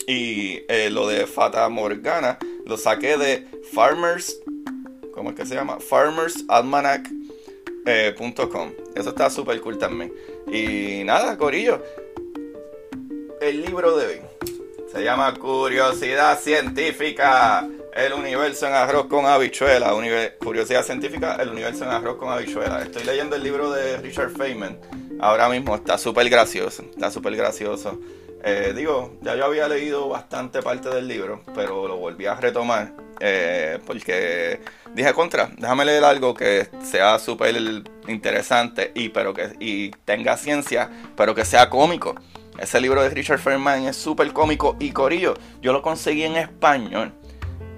Y 0.08 0.62
eh, 0.67 0.89
lo 0.89 1.08
de 1.08 1.28
Fata 1.28 1.69
Morgana 1.69 2.39
lo 2.65 2.75
saqué 2.78 3.15
de 3.17 3.47
Farmers, 3.71 4.41
¿cómo 5.13 5.30
es 5.32 5.36
que 5.36 5.45
se 5.45 5.56
llama? 5.56 5.80
Farmersalmanac.com. 5.80 7.19
Eh, 7.86 8.15
Eso 8.95 9.10
está 9.10 9.30
súper 9.30 9.60
cool 9.62 9.78
también. 9.78 10.12
Y 10.52 11.04
nada, 11.04 11.38
Corillo. 11.38 11.84
El 13.41 13.62
libro 13.62 13.95
de 13.97 14.08
hoy 14.08 14.19
se 14.91 15.04
llama 15.04 15.32
Curiosidad 15.36 16.39
Científica. 16.39 17.67
El 17.93 18.13
universo 18.13 18.67
en 18.67 18.73
arroz 18.73 19.08
con 19.08 19.25
habichuela. 19.25 19.91
Curiosidad 20.39 20.84
científica, 20.84 21.38
el 21.39 21.49
universo 21.49 21.84
en 21.86 21.91
arroz 21.91 22.17
con 22.17 22.30
habichuela. 22.30 22.82
Estoy 22.84 23.04
leyendo 23.04 23.36
el 23.36 23.43
libro 23.43 23.71
de 23.71 23.97
Richard 23.97 24.32
Feynman. 24.32 24.80
Ahora 25.19 25.49
mismo 25.49 25.75
está 25.75 25.97
súper 25.97 26.30
gracioso. 26.30 26.84
Está 26.84 27.12
súper 27.12 27.36
gracioso. 27.36 27.99
Eh, 28.43 28.73
digo, 28.75 29.17
ya 29.21 29.36
yo 29.36 29.45
había 29.45 29.67
leído 29.67 30.08
bastante 30.08 30.62
parte 30.62 30.89
del 30.89 31.08
libro, 31.08 31.43
pero 31.54 31.88
lo 31.88 31.97
volví 31.97 32.25
a 32.25 32.36
retomar. 32.36 32.93
Eh, 33.19 33.80
porque 33.86 34.62
dije 34.93 35.13
contra, 35.13 35.49
déjame 35.58 35.84
leer 35.84 36.06
algo 36.06 36.34
que 36.34 36.69
sea 36.82 37.19
súper 37.19 37.56
interesante 38.08 38.93
y, 38.95 39.10
pero 39.10 39.34
que, 39.34 39.49
y 39.60 39.91
tenga 40.06 40.38
ciencia, 40.38 40.89
pero 41.17 41.36
que 41.36 41.43
sea 41.43 41.69
cómico. 41.69 42.15
Ese 42.58 42.80
libro 42.80 43.02
de 43.02 43.10
Richard 43.10 43.39
Feynman 43.39 43.86
es 43.86 43.97
súper 43.97 44.32
cómico 44.32 44.78
y 44.80 44.91
corillo. 44.91 45.34
Yo 45.62 45.73
lo 45.73 45.82
conseguí 45.82 46.23
en 46.23 46.38
español. 46.38 47.13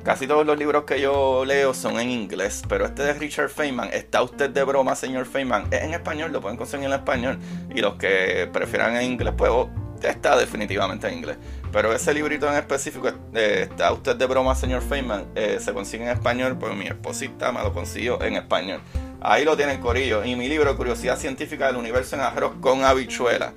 Casi 0.03 0.25
todos 0.25 0.45
los 0.45 0.57
libros 0.57 0.85
que 0.85 0.99
yo 0.99 1.45
leo 1.45 1.75
son 1.75 1.99
en 1.99 2.09
inglés, 2.09 2.63
pero 2.67 2.85
este 2.85 3.03
de 3.03 3.13
Richard 3.13 3.49
Feynman, 3.49 3.89
¿está 3.93 4.23
usted 4.23 4.49
de 4.49 4.63
broma, 4.63 4.95
señor 4.95 5.27
Feynman? 5.27 5.67
Es 5.71 5.83
en 5.83 5.93
español, 5.93 6.31
lo 6.31 6.41
pueden 6.41 6.57
conseguir 6.57 6.87
en 6.87 6.93
español. 6.93 7.37
Y 7.73 7.81
los 7.81 7.95
que 7.95 8.49
prefieran 8.51 8.95
en 8.95 9.11
inglés, 9.11 9.33
pues 9.37 9.51
oh, 9.53 9.69
está 10.01 10.35
definitivamente 10.37 11.07
en 11.07 11.19
inglés. 11.19 11.37
Pero 11.71 11.93
ese 11.93 12.15
librito 12.15 12.49
en 12.49 12.55
específico, 12.55 13.09
eh, 13.35 13.67
está 13.69 13.93
usted 13.93 14.15
de 14.15 14.25
broma, 14.25 14.55
señor 14.55 14.81
Feynman, 14.81 15.27
eh, 15.35 15.59
se 15.61 15.71
consigue 15.71 16.03
en 16.03 16.09
español, 16.09 16.57
pues 16.59 16.75
mi 16.75 16.87
esposita 16.87 17.51
me 17.51 17.61
lo 17.61 17.71
consiguió 17.71 18.21
en 18.23 18.37
español. 18.37 18.81
Ahí 19.21 19.45
lo 19.45 19.55
tienen 19.55 19.79
Corillo. 19.79 20.25
Y 20.25 20.35
mi 20.35 20.49
libro, 20.49 20.75
Curiosidad 20.75 21.17
Científica 21.17 21.67
del 21.67 21.75
Universo 21.75 22.15
en 22.15 22.23
Arroz 22.23 22.53
con 22.59 22.83
Habichuela. 22.83 23.53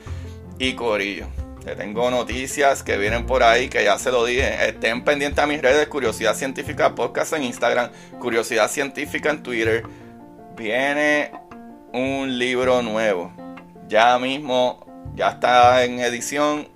Y 0.58 0.74
Corillo. 0.74 1.26
Le 1.64 1.74
tengo 1.76 2.10
noticias 2.10 2.82
que 2.82 2.98
vienen 2.98 3.24
por 3.24 3.42
ahí, 3.42 3.70
que 3.70 3.82
ya 3.82 3.98
se 3.98 4.10
lo 4.10 4.26
dije. 4.26 4.68
Estén 4.68 5.02
pendientes 5.02 5.42
a 5.42 5.46
mis 5.46 5.62
redes, 5.62 5.88
Curiosidad 5.88 6.34
Científica 6.34 6.94
Podcast 6.94 7.32
en 7.32 7.42
Instagram, 7.42 7.90
Curiosidad 8.20 8.70
Científica 8.70 9.30
en 9.30 9.42
Twitter. 9.42 9.82
Viene 10.56 11.32
un 11.94 12.38
libro 12.38 12.82
nuevo. 12.82 13.32
Ya 13.88 14.18
mismo, 14.18 14.84
ya 15.14 15.30
está 15.30 15.84
en 15.84 16.00
edición. 16.00 16.68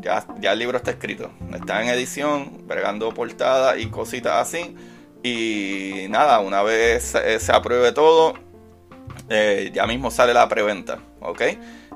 Ya, 0.00 0.26
ya 0.40 0.54
el 0.54 0.58
libro 0.58 0.76
está 0.76 0.90
escrito. 0.90 1.30
Está 1.54 1.80
en 1.80 1.90
edición, 1.90 2.66
bregando 2.66 3.14
portada 3.14 3.78
y 3.78 3.90
cositas 3.90 4.48
así. 4.48 4.74
Y 5.22 6.06
nada, 6.08 6.40
una 6.40 6.62
vez 6.62 7.16
se, 7.38 7.52
apruebe 7.52 7.92
todo, 7.92 8.34
eh, 9.28 9.70
ya 9.72 9.86
mismo 9.86 10.10
sale 10.10 10.34
la 10.34 10.48
preventa, 10.48 10.98
¿ok? 11.20 11.42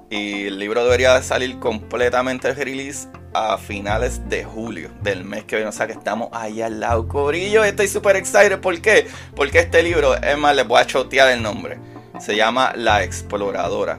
Y 0.08 0.46
el 0.46 0.58
libro 0.58 0.84
debería 0.84 1.14
de 1.14 1.22
salir 1.22 1.58
completamente 1.58 2.54
release 2.54 3.08
a 3.34 3.58
finales 3.58 4.20
de 4.28 4.44
julio 4.44 4.90
del 5.02 5.24
mes 5.24 5.44
que 5.44 5.56
viene. 5.56 5.68
O 5.68 5.72
sea 5.72 5.86
que 5.86 5.94
estamos 5.94 6.28
ahí 6.32 6.62
al 6.62 6.78
lado. 6.80 7.08
Corillo, 7.08 7.64
estoy 7.64 7.88
súper 7.88 8.16
excited. 8.16 8.60
¿Por 8.60 8.80
qué? 8.80 9.08
Porque 9.34 9.58
este 9.58 9.82
libro, 9.82 10.14
es 10.16 10.38
más, 10.38 10.54
les 10.54 10.66
voy 10.66 10.80
a 10.80 10.86
chotear 10.86 11.30
el 11.30 11.42
nombre. 11.42 11.78
Se 12.20 12.36
llama 12.36 12.72
La 12.76 13.02
Exploradora 13.02 13.98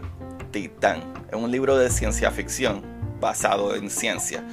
Titán. 0.51 1.03
Es 1.29 1.35
un 1.35 1.51
libro 1.51 1.77
de 1.77 1.89
ciencia 1.89 2.31
ficción 2.31 2.81
basado 3.19 3.75
en 3.75 3.89
ciencia, 3.89 4.43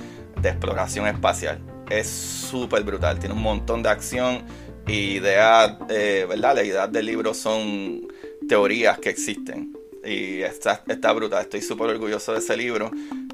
de 0.40 0.48
exploración 0.48 1.06
espacial. 1.06 1.60
Es 1.88 2.08
súper 2.08 2.82
brutal. 2.82 3.18
Tiene 3.20 3.34
un 3.34 3.42
montón 3.42 3.82
de 3.82 3.90
acción 3.90 4.42
y 4.88 5.16
ideas, 5.16 5.76
eh, 5.88 6.26
¿verdad? 6.28 6.56
La 6.56 6.64
idea 6.64 6.86
del 6.88 7.06
libro 7.06 7.32
son 7.32 8.08
teorías 8.48 8.98
que 8.98 9.08
existen 9.08 9.73
y 10.04 10.42
está, 10.42 10.82
está 10.86 11.12
brutal. 11.12 11.42
Estoy 11.42 11.62
súper 11.62 11.90
orgulloso 11.90 12.32
de 12.32 12.38
ese 12.38 12.56
libro 12.56 12.90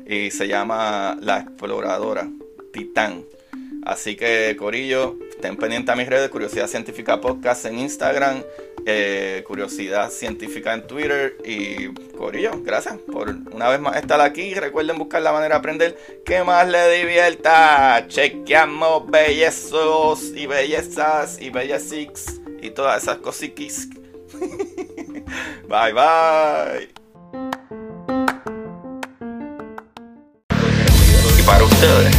y 0.07 0.31
se 0.31 0.49
llama 0.49 1.17
La 1.21 1.41
Exploradora 1.41 2.29
Titán. 2.73 3.25
Así 3.83 4.15
que, 4.15 4.55
Corillo, 4.59 5.17
estén 5.31 5.57
pendientes 5.57 5.93
a 5.93 5.97
mis 5.97 6.07
redes, 6.07 6.29
Curiosidad 6.29 6.67
Científica 6.67 7.21
Podcast 7.21 7.65
en 7.65 7.79
Instagram, 7.79 8.43
eh, 8.85 9.43
Curiosidad 9.47 10.11
Científica 10.11 10.75
en 10.75 10.87
Twitter. 10.87 11.39
Y, 11.45 11.89
Corillo, 12.17 12.61
gracias 12.63 12.99
por 13.11 13.31
una 13.31 13.71
vez 13.71 13.81
más 13.81 13.97
estar 13.97 14.21
aquí. 14.21 14.55
Recuerden 14.55 14.99
buscar 14.99 15.23
la 15.23 15.33
manera 15.33 15.55
de 15.55 15.59
aprender 15.59 15.99
que 16.25 16.45
más 16.45 16.69
le 16.69 16.99
divierta. 16.99 18.05
Chequeamos 18.07 19.11
bellezos 19.11 20.25
y 20.37 20.47
bellezas 20.47 21.41
y 21.41 21.49
bellezix 21.49 22.41
y 22.61 22.71
todas 22.71 23.03
esas 23.03 23.17
cositas 23.19 23.89
bye 25.69 25.93
bye. 25.93 26.89
Y 31.39 31.43
para 31.43 31.65
ustedes, 31.65 32.15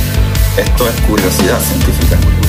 esto 0.58 0.88
es 0.88 1.02
curiosidad 1.02 1.60
científica. 1.60 2.41